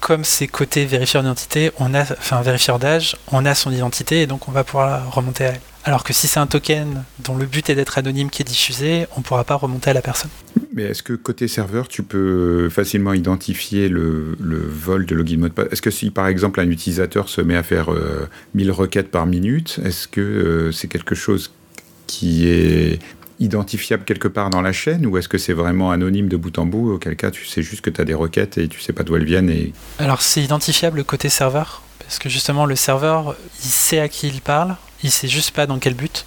comme 0.00 0.24
c'est 0.24 0.46
côté 0.48 0.84
vérifieur 0.86 1.22
d'identité, 1.22 1.70
on 1.78 1.94
a, 1.94 2.02
enfin 2.02 2.42
vérifieur 2.42 2.78
d'âge, 2.78 3.16
on 3.32 3.44
a 3.46 3.54
son 3.54 3.70
identité 3.70 4.22
et 4.22 4.26
donc 4.26 4.48
on 4.48 4.52
va 4.52 4.64
pouvoir 4.64 5.12
remonter 5.12 5.44
à 5.44 5.48
elle. 5.48 5.60
Alors 5.86 6.02
que 6.02 6.12
si 6.12 6.26
c'est 6.26 6.40
un 6.40 6.48
token 6.48 7.04
dont 7.20 7.36
le 7.36 7.46
but 7.46 7.70
est 7.70 7.76
d'être 7.76 7.96
anonyme 7.96 8.28
qui 8.28 8.42
est 8.42 8.44
diffusé, 8.44 9.06
on 9.14 9.20
ne 9.20 9.24
pourra 9.24 9.44
pas 9.44 9.54
remonter 9.54 9.90
à 9.90 9.92
la 9.92 10.02
personne. 10.02 10.30
Mais 10.74 10.82
est-ce 10.82 11.04
que 11.04 11.12
côté 11.12 11.46
serveur, 11.46 11.86
tu 11.86 12.02
peux 12.02 12.68
facilement 12.70 13.12
identifier 13.12 13.88
le, 13.88 14.36
vol 14.40 15.06
de 15.06 15.14
login 15.14 15.38
mot 15.38 15.48
de 15.48 15.52
passe? 15.52 15.68
Est-ce 15.70 15.82
que 15.82 15.92
si 15.92 16.10
par 16.10 16.26
exemple 16.26 16.58
un 16.58 16.68
utilisateur 16.68 17.28
se 17.28 17.40
met 17.40 17.54
à 17.54 17.62
faire 17.62 17.90
1000 18.54 18.68
euh, 18.68 18.72
requêtes 18.72 19.12
par 19.12 19.26
minute, 19.26 19.78
est-ce 19.84 20.08
que 20.08 20.20
euh, 20.20 20.72
c'est 20.72 20.88
quelque 20.88 21.14
chose 21.14 21.52
qui 22.08 22.48
est 22.48 22.98
identifiable 23.38 24.02
quelque 24.04 24.26
part 24.26 24.50
dans 24.50 24.62
la 24.62 24.72
chaîne 24.72 25.06
ou 25.06 25.18
est-ce 25.18 25.28
que 25.28 25.38
c'est 25.38 25.52
vraiment 25.52 25.92
anonyme 25.92 26.28
de 26.28 26.36
bout 26.36 26.58
en 26.58 26.66
bout? 26.66 26.94
Auquel 26.94 27.14
cas, 27.14 27.30
tu 27.30 27.46
sais 27.46 27.62
juste 27.62 27.82
que 27.82 27.90
tu 27.90 28.00
as 28.00 28.04
des 28.04 28.14
requêtes 28.14 28.58
et 28.58 28.66
tu 28.66 28.80
sais 28.80 28.92
pas 28.92 29.04
d'où 29.04 29.14
elles 29.14 29.24
viennent 29.24 29.50
et... 29.50 29.72
Alors, 30.00 30.20
c'est 30.20 30.42
identifiable 30.42 31.04
côté 31.04 31.28
serveur 31.28 31.82
parce 32.00 32.18
que 32.18 32.28
justement, 32.28 32.66
le 32.66 32.76
serveur, 32.76 33.36
il 33.64 33.68
sait 33.68 34.00
à 34.00 34.08
qui 34.08 34.28
il 34.28 34.40
parle, 34.40 34.76
il 35.02 35.10
sait 35.10 35.28
juste 35.28 35.50
pas 35.52 35.66
dans 35.66 35.78
quel 35.78 35.94
but. 35.94 36.24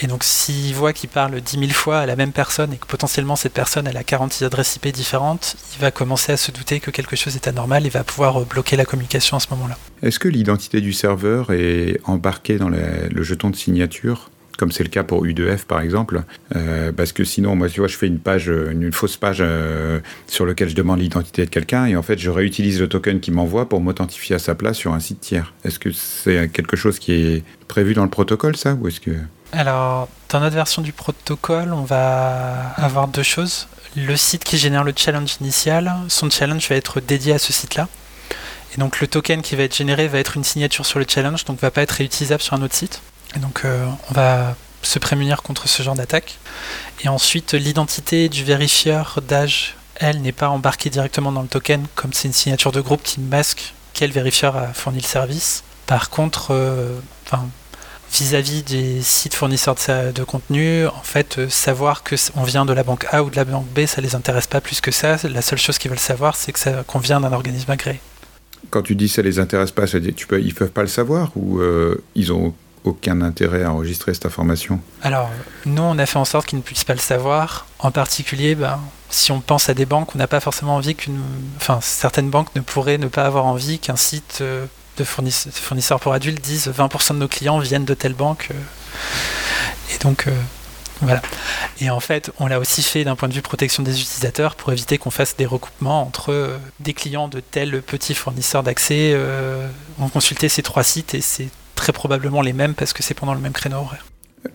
Et 0.00 0.08
donc 0.08 0.24
s'il 0.24 0.74
voit 0.74 0.92
qu'il 0.92 1.08
parle 1.08 1.40
10 1.40 1.58
000 1.58 1.70
fois 1.70 2.00
à 2.00 2.06
la 2.06 2.16
même 2.16 2.32
personne 2.32 2.72
et 2.72 2.76
que 2.76 2.86
potentiellement 2.86 3.36
cette 3.36 3.52
personne 3.52 3.86
a 3.86 4.02
40 4.02 4.42
adresses 4.42 4.74
IP 4.76 4.88
différentes, 4.88 5.56
il 5.74 5.80
va 5.80 5.92
commencer 5.92 6.32
à 6.32 6.36
se 6.36 6.50
douter 6.50 6.80
que 6.80 6.90
quelque 6.90 7.14
chose 7.14 7.36
est 7.36 7.46
anormal 7.46 7.86
et 7.86 7.90
va 7.90 8.02
pouvoir 8.02 8.40
bloquer 8.44 8.76
la 8.76 8.84
communication 8.84 9.36
à 9.36 9.40
ce 9.40 9.46
moment-là. 9.50 9.78
Est-ce 10.02 10.18
que 10.18 10.28
l'identité 10.28 10.80
du 10.80 10.92
serveur 10.92 11.52
est 11.52 12.00
embarquée 12.04 12.58
dans 12.58 12.68
le 12.68 13.22
jeton 13.22 13.50
de 13.50 13.56
signature 13.56 14.30
comme 14.56 14.72
c'est 14.72 14.84
le 14.84 14.88
cas 14.88 15.02
pour 15.02 15.24
U2F 15.24 15.64
par 15.66 15.80
exemple, 15.80 16.22
euh, 16.54 16.92
parce 16.92 17.12
que 17.12 17.24
sinon, 17.24 17.56
moi, 17.56 17.68
tu 17.68 17.80
vois, 17.80 17.88
je 17.88 17.96
fais 17.96 18.06
une 18.06 18.18
page, 18.18 18.48
une, 18.48 18.92
fausse 18.92 19.16
page 19.16 19.38
euh, 19.40 20.00
sur 20.26 20.46
laquelle 20.46 20.68
je 20.68 20.74
demande 20.74 21.00
l'identité 21.00 21.44
de 21.44 21.50
quelqu'un, 21.50 21.86
et 21.86 21.96
en 21.96 22.02
fait, 22.02 22.18
je 22.18 22.30
réutilise 22.30 22.80
le 22.80 22.88
token 22.88 23.20
qui 23.20 23.30
m'envoie 23.30 23.68
pour 23.68 23.80
m'authentifier 23.80 24.36
à 24.36 24.38
sa 24.38 24.54
place 24.54 24.76
sur 24.76 24.92
un 24.92 25.00
site 25.00 25.20
tiers. 25.20 25.54
Est-ce 25.64 25.78
que 25.78 25.90
c'est 25.92 26.48
quelque 26.48 26.76
chose 26.76 26.98
qui 26.98 27.12
est 27.12 27.44
prévu 27.68 27.94
dans 27.94 28.04
le 28.04 28.10
protocole, 28.10 28.56
ça, 28.56 28.74
ou 28.74 28.88
est-ce 28.88 29.00
que 29.00 29.12
alors, 29.56 30.08
dans 30.30 30.40
notre 30.40 30.56
version 30.56 30.82
du 30.82 30.92
protocole, 30.92 31.72
on 31.72 31.84
va 31.84 32.70
avoir 32.76 33.06
deux 33.06 33.22
choses. 33.22 33.68
Le 33.94 34.16
site 34.16 34.42
qui 34.42 34.58
génère 34.58 34.82
le 34.82 34.92
challenge 34.96 35.36
initial, 35.40 35.92
son 36.08 36.28
challenge 36.28 36.68
va 36.68 36.74
être 36.74 37.00
dédié 37.00 37.34
à 37.34 37.38
ce 37.38 37.52
site-là. 37.52 37.88
Et 38.74 38.80
donc 38.80 39.00
le 39.00 39.06
token 39.06 39.42
qui 39.42 39.54
va 39.54 39.62
être 39.62 39.76
généré 39.76 40.08
va 40.08 40.18
être 40.18 40.36
une 40.36 40.42
signature 40.42 40.84
sur 40.84 40.98
le 40.98 41.06
challenge, 41.08 41.44
donc 41.44 41.60
va 41.60 41.70
pas 41.70 41.82
être 41.82 41.92
réutilisable 41.92 42.42
sur 42.42 42.54
un 42.54 42.62
autre 42.62 42.74
site. 42.74 43.00
Donc 43.40 43.62
euh, 43.64 43.86
on 44.10 44.14
va 44.14 44.56
se 44.82 44.98
prémunir 44.98 45.42
contre 45.42 45.68
ce 45.68 45.82
genre 45.82 45.94
d'attaque. 45.94 46.38
Et 47.02 47.08
ensuite, 47.08 47.54
l'identité 47.54 48.28
du 48.28 48.44
vérifieur 48.44 49.20
d'âge, 49.26 49.76
elle, 49.96 50.20
n'est 50.20 50.32
pas 50.32 50.48
embarquée 50.48 50.90
directement 50.90 51.32
dans 51.32 51.42
le 51.42 51.48
token, 51.48 51.86
comme 51.94 52.12
c'est 52.12 52.28
une 52.28 52.34
signature 52.34 52.72
de 52.72 52.80
groupe 52.80 53.02
qui 53.02 53.20
masque 53.20 53.74
quel 53.92 54.10
vérifieur 54.10 54.56
a 54.56 54.72
fourni 54.72 54.98
le 54.98 55.06
service. 55.06 55.62
Par 55.86 56.10
contre, 56.10 56.48
euh, 56.50 56.98
vis-à-vis 58.12 58.62
des 58.62 59.02
sites 59.02 59.34
fournisseurs 59.34 59.76
de, 60.14 60.24
contenu, 60.24 60.86
en 60.86 61.02
fait, 61.02 61.38
euh, 61.38 61.48
savoir 61.48 62.02
que 62.02 62.16
on 62.34 62.42
vient 62.42 62.64
de 62.64 62.72
la 62.72 62.82
banque 62.82 63.06
A 63.12 63.22
ou 63.22 63.30
de 63.30 63.36
la 63.36 63.44
banque 63.44 63.66
B, 63.74 63.86
ça 63.86 64.00
les 64.00 64.14
intéresse 64.14 64.46
pas 64.46 64.60
plus 64.60 64.80
que 64.80 64.90
ça. 64.90 65.16
La 65.28 65.42
seule 65.42 65.58
chose 65.58 65.78
qu'ils 65.78 65.90
veulent 65.90 65.98
savoir, 65.98 66.36
c'est 66.36 66.52
qu'on 66.52 66.98
vient 66.98 67.20
d'un 67.20 67.32
organisme 67.32 67.70
agréé. 67.70 68.00
Quand 68.70 68.82
tu 68.82 68.96
dis 68.96 69.08
ça 69.08 69.22
les 69.22 69.38
intéresse 69.38 69.70
pas, 69.70 69.86
ça 69.86 69.98
tu 70.00 70.26
ils 70.40 70.54
peuvent 70.54 70.70
pas 70.70 70.82
le 70.82 70.88
savoir 70.88 71.30
ou 71.36 71.60
ils 72.14 72.32
ont 72.32 72.54
aucun 72.84 73.22
intérêt 73.22 73.64
à 73.64 73.72
enregistrer 73.72 74.14
cette 74.14 74.26
information 74.26 74.80
Alors, 75.02 75.30
nous, 75.64 75.82
on 75.82 75.98
a 75.98 76.06
fait 76.06 76.18
en 76.18 76.24
sorte 76.24 76.46
qu'ils 76.46 76.58
ne 76.58 76.62
puissent 76.62 76.84
pas 76.84 76.92
le 76.92 77.00
savoir. 77.00 77.66
En 77.78 77.90
particulier, 77.90 78.54
ben, 78.54 78.78
si 79.10 79.32
on 79.32 79.40
pense 79.40 79.68
à 79.68 79.74
des 79.74 79.86
banques, 79.86 80.14
on 80.14 80.18
n'a 80.18 80.26
pas 80.26 80.40
forcément 80.40 80.76
envie 80.76 80.94
qu'une. 80.94 81.20
Enfin, 81.56 81.78
certaines 81.82 82.30
banques 82.30 82.54
ne 82.54 82.60
pourraient 82.60 82.98
ne 82.98 83.08
pas 83.08 83.24
avoir 83.24 83.46
envie 83.46 83.78
qu'un 83.78 83.96
site 83.96 84.38
euh, 84.42 84.66
de 84.98 85.04
fournisseurs 85.04 85.98
pour 85.98 86.12
adultes 86.12 86.42
dise 86.42 86.68
20% 86.68 87.14
de 87.14 87.18
nos 87.18 87.28
clients 87.28 87.58
viennent 87.58 87.86
de 87.86 87.94
telle 87.94 88.14
banque. 88.14 88.48
Euh. 88.50 89.94
Et 89.94 89.98
donc. 89.98 90.26
Euh, 90.26 90.32
voilà. 91.00 91.22
Et 91.80 91.90
en 91.90 91.98
fait, 91.98 92.30
on 92.38 92.46
l'a 92.46 92.60
aussi 92.60 92.82
fait 92.82 93.02
d'un 93.02 93.16
point 93.16 93.28
de 93.28 93.34
vue 93.34 93.42
protection 93.42 93.82
des 93.82 94.00
utilisateurs 94.00 94.54
pour 94.54 94.72
éviter 94.72 94.96
qu'on 94.96 95.10
fasse 95.10 95.36
des 95.36 95.44
recoupements 95.44 96.02
entre 96.02 96.56
des 96.78 96.94
clients 96.94 97.26
de 97.26 97.40
tel 97.40 97.82
petit 97.82 98.14
fournisseur 98.14 98.62
d'accès. 98.62 99.14
on 99.98 100.08
consultait 100.08 100.48
ces 100.48 100.62
trois 100.62 100.84
sites 100.84 101.14
et 101.14 101.20
c'est 101.20 101.48
très 101.84 101.92
probablement 101.92 102.40
les 102.40 102.54
mêmes 102.54 102.72
parce 102.72 102.94
que 102.94 103.02
c'est 103.02 103.12
pendant 103.12 103.34
le 103.34 103.40
même 103.40 103.52
créneau 103.52 103.76
horaire. 103.76 104.06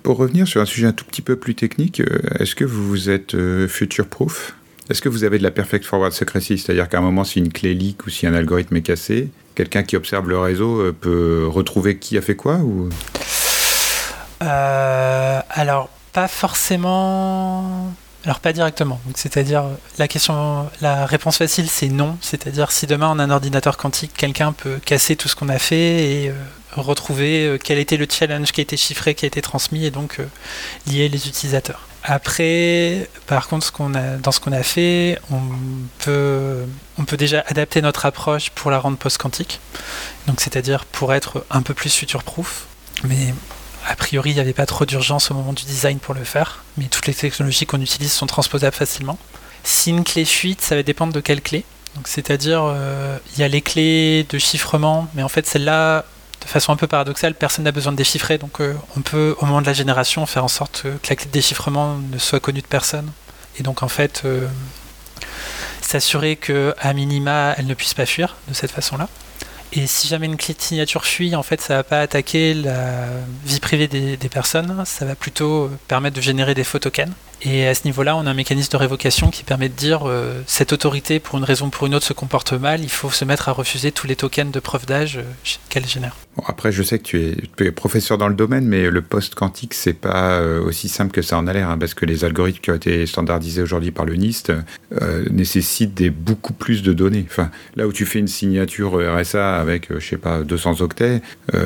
Pour 0.01 0.17
revenir 0.17 0.47
sur 0.47 0.61
un 0.61 0.65
sujet 0.65 0.87
un 0.87 0.93
tout 0.93 1.05
petit 1.05 1.21
peu 1.21 1.35
plus 1.35 1.53
technique, 1.53 1.99
euh, 1.99 2.21
est-ce 2.39 2.55
que 2.55 2.65
vous 2.65 3.11
êtes 3.11 3.35
euh, 3.35 3.67
future-proof? 3.67 4.55
Est-ce 4.89 5.03
que 5.03 5.09
vous 5.09 5.23
avez 5.23 5.37
de 5.37 5.43
la 5.43 5.51
perfect 5.51 5.85
forward 5.85 6.11
secrecy? 6.11 6.57
C'est-à-dire 6.57 6.89
qu'à 6.89 6.97
un 6.97 7.01
moment, 7.01 7.23
si 7.23 7.37
une 7.37 7.53
clé 7.53 7.75
leak 7.75 8.07
ou 8.07 8.09
si 8.09 8.25
un 8.25 8.33
algorithme 8.33 8.75
est 8.77 8.81
cassé, 8.81 9.29
quelqu'un 9.53 9.83
qui 9.83 9.95
observe 9.95 10.27
le 10.27 10.39
réseau 10.39 10.79
euh, 10.79 10.91
peut 10.99 11.45
retrouver 11.47 11.99
qui 11.99 12.17
a 12.17 12.21
fait 12.21 12.35
quoi 12.35 12.55
ou... 12.55 12.89
alors, 14.39 15.89
pas 16.13 16.27
forcément. 16.27 17.93
Alors 18.25 18.39
pas 18.39 18.53
directement. 18.53 18.99
C'est-à-dire 19.13 19.65
la 19.99 20.07
question, 20.07 20.67
la 20.81 21.05
réponse 21.05 21.37
facile, 21.37 21.69
c'est 21.69 21.89
non. 21.89 22.17
C'est-à-dire 22.21 22.71
si 22.71 22.87
demain 22.87 23.11
on 23.13 23.19
a 23.19 23.23
un 23.23 23.29
ordinateur 23.29 23.77
quantique, 23.77 24.13
quelqu'un 24.17 24.51
peut 24.51 24.79
casser 24.83 25.15
tout 25.15 25.27
ce 25.27 25.35
qu'on 25.35 25.49
a 25.49 25.59
fait 25.59 26.25
et 26.25 26.31
retrouver 26.75 27.45
euh, 27.45 27.57
quel 27.61 27.79
était 27.79 27.97
le 27.97 28.07
challenge 28.09 28.51
qui 28.51 28.61
a 28.61 28.63
été 28.63 28.77
chiffré, 28.77 29.15
qui 29.15 29.25
a 29.25 29.27
été 29.27 29.41
transmis 29.41 29.85
et 29.85 29.91
donc 29.91 30.19
euh, 30.19 30.25
lier 30.87 31.09
les 31.09 31.27
utilisateurs. 31.27 31.87
Après, 32.03 33.09
par 33.27 33.47
contre, 33.47 33.65
ce 33.65 33.97
a, 33.97 34.17
dans 34.17 34.31
ce 34.31 34.39
qu'on 34.39 34.53
a 34.53 34.63
fait, 34.63 35.19
on 35.31 35.41
peut, 35.99 36.65
déjà 37.17 37.43
adapter 37.47 37.81
notre 37.81 38.05
approche 38.05 38.51
pour 38.51 38.71
la 38.71 38.79
rendre 38.79 38.97
post-quantique, 38.97 39.59
donc 40.27 40.39
c'est-à-dire 40.39 40.85
pour 40.85 41.13
être 41.13 41.45
un 41.49 41.61
peu 41.61 41.73
plus 41.73 41.93
future-proof. 41.93 42.67
Mais 43.03 43.33
a 43.87 43.95
priori, 43.95 44.31
il 44.31 44.35
n'y 44.35 44.39
avait 44.39 44.53
pas 44.53 44.65
trop 44.65 44.85
d'urgence 44.85 45.31
au 45.31 45.33
moment 45.33 45.51
du 45.51 45.65
design 45.65 45.99
pour 45.99 46.13
le 46.13 46.23
faire, 46.23 46.63
mais 46.77 46.85
toutes 46.85 47.07
les 47.07 47.13
technologies 47.13 47.65
qu'on 47.65 47.81
utilise 47.81 48.13
sont 48.13 48.27
transposables 48.27 48.75
facilement. 48.75 49.17
Si 49.63 49.89
une 49.89 50.05
clé 50.05 50.23
fuite, 50.23 50.61
ça 50.61 50.75
va 50.75 50.83
dépendre 50.83 51.11
de 51.11 51.19
quelle 51.19 51.41
clé. 51.41 51.65
C'est-à-dire, 52.05 52.63
euh, 52.63 53.17
il 53.33 53.39
y 53.39 53.43
a 53.43 53.47
les 53.47 53.61
clés 53.61 54.25
de 54.29 54.37
chiffrement, 54.37 55.07
mais 55.15 55.23
en 55.23 55.27
fait 55.27 55.45
celles-là, 55.45 56.05
façon 56.49 56.73
un 56.73 56.75
peu 56.75 56.87
paradoxale, 56.87 57.35
personne 57.35 57.65
n'a 57.65 57.71
besoin 57.71 57.91
de 57.91 57.97
déchiffrer, 57.97 58.37
donc 58.37 58.59
euh, 58.59 58.73
on 58.97 59.01
peut, 59.01 59.35
au 59.39 59.45
moment 59.45 59.61
de 59.61 59.67
la 59.67 59.73
génération, 59.73 60.25
faire 60.25 60.43
en 60.43 60.49
sorte 60.49 60.83
que 60.83 61.09
la 61.09 61.15
clé 61.15 61.25
de 61.27 61.31
déchiffrement 61.31 61.95
ne 61.95 62.17
soit 62.17 62.39
connue 62.39 62.61
de 62.61 62.67
personne. 62.67 63.11
Et 63.57 63.63
donc, 63.63 63.83
en 63.83 63.87
fait, 63.87 64.23
euh, 64.25 64.47
s'assurer 65.81 66.35
qu'à 66.35 66.93
minima, 66.93 67.55
elle 67.57 67.67
ne 67.67 67.73
puisse 67.73 67.93
pas 67.93 68.05
fuir 68.05 68.35
de 68.47 68.53
cette 68.53 68.71
façon-là. 68.71 69.07
Et 69.71 69.85
si 69.85 70.07
jamais 70.07 70.25
une 70.25 70.37
clé 70.37 70.55
de 70.55 70.61
signature 70.61 71.05
fuit, 71.05 71.35
en 71.35 71.43
fait, 71.43 71.61
ça 71.61 71.75
va 71.75 71.83
pas 71.83 72.01
attaquer 72.01 72.55
la 72.55 73.05
vie 73.45 73.59
privée 73.59 73.87
des, 73.87 74.29
personnes, 74.29 74.83
ça 74.85 75.05
va 75.05 75.15
plutôt 75.15 75.69
permettre 75.87 76.15
de 76.15 76.21
générer 76.21 76.55
des 76.55 76.63
faux 76.63 76.79
tokens. 76.79 77.13
Et 77.41 77.67
à 77.67 77.73
ce 77.73 77.85
niveau-là, 77.85 78.17
on 78.17 78.25
a 78.25 78.31
un 78.31 78.33
mécanisme 78.33 78.71
de 78.71 78.77
révocation 78.77 79.29
qui 79.29 79.43
permet 79.43 79.69
de 79.69 79.73
dire 79.73 80.01
euh, 80.09 80.41
cette 80.45 80.73
autorité, 80.73 81.19
pour 81.19 81.37
une 81.37 81.45
raison 81.45 81.67
ou 81.67 81.69
pour 81.69 81.87
une 81.87 81.95
autre, 81.95 82.05
se 82.05 82.13
comporte 82.13 82.51
mal, 82.51 82.81
il 82.81 82.89
faut 82.89 83.09
se 83.09 83.23
mettre 83.23 83.47
à 83.47 83.53
refuser 83.53 83.91
tous 83.91 84.07
les 84.07 84.17
tokens 84.17 84.51
de 84.51 84.59
preuve 84.59 84.85
d'âge 84.85 85.17
euh, 85.17 85.23
qu'elle 85.69 85.85
génère. 85.85 86.17
Bon, 86.35 86.43
après, 86.47 86.73
je 86.73 86.83
sais 86.83 86.99
que 86.99 87.03
tu 87.03 87.37
es, 87.59 87.71
professeur 87.71 88.17
dans 88.17 88.27
le 88.27 88.35
domaine, 88.35 88.65
mais 88.65 88.89
le 88.89 89.01
post-quantique, 89.01 89.73
c'est 89.73 89.93
pas 89.93 90.33
euh, 90.33 90.61
aussi 90.61 90.89
simple 90.89 91.11
que 91.11 91.21
ça 91.21 91.37
en 91.37 91.47
a 91.47 91.53
l'air, 91.53 91.69
hein, 91.69 91.77
parce 91.77 91.93
que 91.93 92.05
les 92.05 92.25
algorithmes 92.25 92.59
qui 92.59 92.71
ont 92.71 92.75
été 92.75 93.05
standardisés 93.05 93.61
aujourd'hui 93.61 93.91
par 93.91 94.05
le 94.05 94.15
NIST 94.15 94.51
nécessitent 95.29 95.93
des, 95.93 96.09
beaucoup 96.09 96.53
plus 96.53 96.83
de 96.83 96.91
données. 96.91 97.25
Enfin, 97.29 97.51
là 97.75 97.87
où 97.87 97.93
tu 97.93 98.05
fais 98.05 98.19
une 98.19 98.27
signature 98.27 98.99
RSA 98.99 99.57
avec, 99.57 99.97
je 99.97 100.05
sais 100.05 100.17
pas, 100.17 100.41
200 100.41 100.81
octets, 100.81 101.21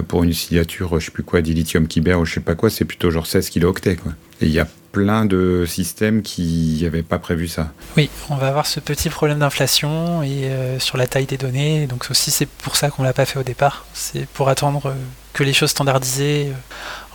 pour 0.07 0.23
une 0.23 0.33
signature, 0.33 0.99
je 0.99 1.05
sais 1.05 1.11
plus 1.11 1.23
quoi, 1.23 1.41
dilithium 1.41 1.87
kyber 1.87 2.19
ou 2.19 2.25
je 2.25 2.35
sais 2.35 2.39
pas 2.41 2.55
quoi, 2.55 2.69
c'est 2.69 2.85
plutôt 2.85 3.09
genre 3.11 3.25
16 3.25 3.49
kilooctets. 3.49 3.95
Quoi. 3.95 4.13
Il 4.41 4.49
y 4.49 4.59
a 4.59 4.67
plein 4.93 5.25
de 5.25 5.65
systèmes 5.67 6.21
qui 6.21 6.79
n'avaient 6.83 7.03
pas 7.03 7.19
prévu 7.19 7.49
ça. 7.49 7.73
Oui, 7.97 8.09
on 8.29 8.35
va 8.35 8.47
avoir 8.47 8.67
ce 8.67 8.79
petit 8.79 9.09
problème 9.09 9.39
d'inflation 9.39 10.23
et 10.23 10.45
euh, 10.45 10.79
sur 10.79 10.97
la 10.97 11.07
taille 11.07 11.25
des 11.25 11.35
données. 11.35 11.87
Donc 11.87 12.05
aussi 12.09 12.31
c'est 12.31 12.45
pour 12.45 12.77
ça 12.77 12.89
qu'on 12.89 13.03
l'a 13.03 13.11
pas 13.11 13.25
fait 13.25 13.39
au 13.39 13.43
départ. 13.43 13.85
C'est 13.93 14.27
pour 14.29 14.47
attendre 14.47 14.85
euh, 14.85 14.93
que 15.33 15.43
les 15.43 15.51
choses 15.51 15.71
standardisées 15.71 16.47
euh, 16.47 16.53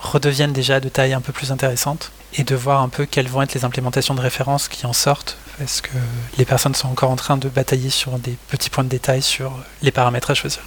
redeviennent 0.01 0.53
déjà 0.53 0.79
de 0.79 0.89
taille 0.89 1.13
un 1.13 1.21
peu 1.21 1.31
plus 1.31 1.51
intéressante 1.51 2.11
et 2.37 2.43
de 2.43 2.53
voir 2.53 2.81
un 2.81 2.89
peu 2.89 3.05
quelles 3.05 3.29
vont 3.29 3.41
être 3.41 3.53
les 3.55 3.63
implémentations 3.63 4.13
de 4.13 4.21
référence 4.21 4.67
qui 4.67 4.85
en 4.85 4.93
sortent 4.93 5.37
parce 5.57 5.81
que 5.81 5.89
les 6.37 6.45
personnes 6.45 6.75
sont 6.75 6.89
encore 6.89 7.11
en 7.11 7.15
train 7.15 7.37
de 7.37 7.49
batailler 7.49 7.89
sur 7.89 8.19
des 8.19 8.35
petits 8.49 8.69
points 8.69 8.83
de 8.83 8.89
détail 8.89 9.21
sur 9.21 9.57
les 9.81 9.91
paramètres 9.91 10.31
à 10.31 10.33
choisir. 10.33 10.61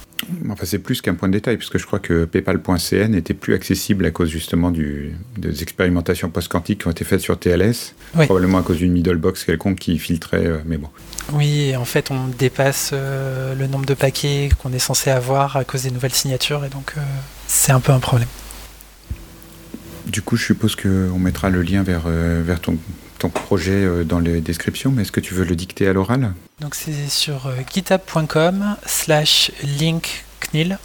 Enfin, 0.49 0.65
c'est 0.65 0.79
plus 0.79 1.01
qu'un 1.01 1.15
point 1.15 1.27
de 1.27 1.33
détail, 1.33 1.57
puisque 1.57 1.77
je 1.77 1.85
crois 1.85 1.99
que 1.99 2.25
PayPal.cn 2.25 3.11
n'était 3.11 3.33
plus 3.33 3.53
accessible 3.53 4.05
à 4.05 4.11
cause 4.11 4.29
justement 4.29 4.71
du, 4.71 5.15
des 5.37 5.63
expérimentations 5.63 6.29
post-quantiques 6.29 6.81
qui 6.81 6.87
ont 6.87 6.91
été 6.91 7.03
faites 7.03 7.21
sur 7.21 7.39
TLS, 7.39 7.95
probablement 8.13 8.59
à 8.59 8.63
cause 8.63 8.77
d'une 8.77 8.91
middle 8.91 9.17
box 9.17 9.43
quelconque 9.43 9.79
qui 9.79 9.97
filtrait, 9.97 10.45
euh, 10.45 10.57
mais 10.65 10.77
bon. 10.77 10.89
Oui, 11.31 11.75
en 11.75 11.85
fait, 11.85 12.11
on 12.11 12.27
dépasse 12.27 12.91
euh, 12.93 13.55
le 13.55 13.67
nombre 13.67 13.85
de 13.85 13.93
paquets 13.93 14.49
qu'on 14.61 14.73
est 14.73 14.79
censé 14.79 15.09
avoir 15.09 15.57
à 15.57 15.63
cause 15.63 15.83
des 15.83 15.91
nouvelles 15.91 16.13
signatures, 16.13 16.65
et 16.65 16.69
donc 16.69 16.93
euh, 16.97 17.01
c'est 17.47 17.71
un 17.71 17.79
peu 17.79 17.91
un 17.91 17.99
problème. 17.99 18.27
Du 20.05 20.21
coup, 20.21 20.35
je 20.35 20.43
suppose 20.43 20.75
qu'on 20.75 21.17
mettra 21.19 21.49
le 21.49 21.61
lien 21.61 21.81
vers, 21.81 22.07
vers 22.07 22.59
ton, 22.59 22.77
ton 23.23 23.29
projet 23.29 24.03
dans 24.03 24.19
les 24.19 24.41
descriptions, 24.41 24.91
mais 24.91 25.03
est-ce 25.03 25.11
que 25.13 25.21
tu 25.21 25.33
veux 25.33 25.45
le 25.45 25.55
dicter 25.55 25.87
à 25.87 25.93
l'oral? 25.93 26.33
Donc 26.59 26.75
c'est 26.75 27.07
sur 27.07 27.47
euh, 27.47 27.55
github.com 27.73 28.75
slash 28.85 29.51
link 29.63 30.25
knil 30.41 30.77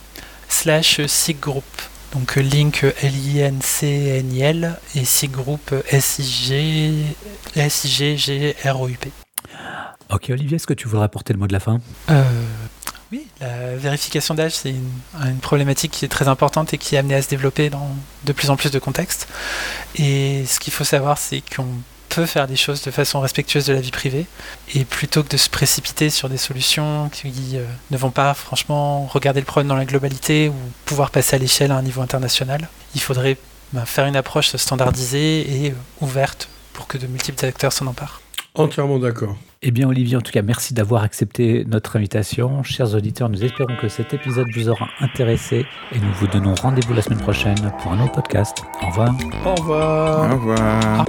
slash 0.48 1.05
siggroup. 1.07 1.64
Donc 2.12 2.38
euh, 2.38 2.40
link 2.40 2.85
L-I-N-C-N-I-L 3.03 4.79
et 4.94 5.05
siggroup 5.05 5.74
S-I-G-G-R-O-U-P. 5.90 7.03
Ok 10.11 10.31
Olivier, 10.31 10.57
est-ce 10.57 10.68
que 10.68 10.74
tu 10.74 10.87
voudrais 10.87 11.07
apporter 11.07 11.33
le 11.33 11.40
mot 11.40 11.48
de 11.48 11.53
la 11.53 11.61
fin? 11.61 11.81
Euh, 12.11 12.22
Oui, 13.11 13.27
la 13.40 13.74
vérification 13.77 14.35
d'âge, 14.35 14.53
c'est 14.53 14.70
une, 14.70 14.92
une, 15.24 15.38
problématique 15.38 15.90
qui 15.90 16.05
est 16.05 16.09
très 16.09 16.29
importante 16.29 16.72
et 16.72 16.79
qui 16.79 16.94
est 16.94 16.98
amenée 16.98 17.16
à 17.16 17.22
se 17.22 17.29
développer 17.29 17.68
dans 17.68 17.90
de 18.24 18.33
plus 18.33 18.51
en 18.51 18.57
plus 18.57 18.70
de 18.70 18.79
contextes. 18.79 19.27
Et 19.96 20.44
ce 20.46 20.61
qu'il 20.61 20.72
faut 20.72 20.85
savoir, 20.85 21.18
c'est 21.18 21.42
qu'on 21.55 21.66
peut 22.08 22.26
faire 22.26 22.46
des 22.46 22.56
choses 22.56 22.82
de 22.82 22.90
façon 22.90 23.20
respectueuse 23.20 23.66
de 23.66 23.72
la 23.72 23.80
vie 23.80 23.90
privée 23.90 24.26
et 24.74 24.84
plutôt 24.84 25.22
que 25.22 25.28
de 25.28 25.36
se 25.36 25.48
précipiter 25.48 26.10
sur 26.10 26.28
des 26.28 26.36
solutions 26.36 27.08
qui 27.10 27.32
euh, 27.54 27.64
ne 27.90 27.96
vont 27.96 28.10
pas 28.10 28.34
franchement 28.34 29.06
regarder 29.06 29.40
le 29.40 29.46
problème 29.46 29.68
dans 29.68 29.76
la 29.76 29.84
globalité 29.84 30.48
ou 30.48 30.54
pouvoir 30.84 31.10
passer 31.10 31.36
à 31.36 31.38
l'échelle 31.38 31.72
à 31.72 31.76
un 31.76 31.82
niveau 31.82 32.02
international, 32.02 32.68
il 32.94 33.00
faudrait 33.00 33.36
ben, 33.72 33.84
faire 33.84 34.06
une 34.06 34.16
approche 34.16 34.54
standardisée 34.56 35.64
et 35.64 35.70
euh, 35.70 35.74
ouverte 36.00 36.48
pour 36.72 36.86
que 36.86 36.98
de 36.98 37.06
multiples 37.06 37.44
acteurs 37.44 37.72
s'en 37.72 37.86
emparent. 37.86 38.22
Entièrement 38.54 38.98
d'accord. 38.98 39.36
Eh 39.62 39.72
bien 39.72 39.88
Olivier, 39.88 40.16
en 40.16 40.20
tout 40.20 40.30
cas, 40.30 40.42
merci 40.42 40.72
d'avoir 40.72 41.02
accepté 41.02 41.64
notre 41.66 41.96
invitation. 41.96 42.62
Chers 42.62 42.94
auditeurs, 42.94 43.28
nous 43.28 43.44
espérons 43.44 43.76
que 43.80 43.88
cet 43.88 44.14
épisode 44.14 44.46
vous 44.54 44.68
aura 44.68 44.88
intéressé 45.00 45.66
et 45.92 45.98
nous 45.98 46.12
vous 46.14 46.28
donnons 46.28 46.54
rendez-vous 46.54 46.94
la 46.94 47.02
semaine 47.02 47.18
prochaine 47.18 47.72
pour 47.82 47.92
un 47.92 48.00
autre 48.04 48.12
podcast. 48.12 48.62
Au 48.82 48.86
revoir. 48.86 49.14
Au 49.44 49.54
revoir. 49.56 50.30
Au 50.30 50.34
revoir. 50.34 51.06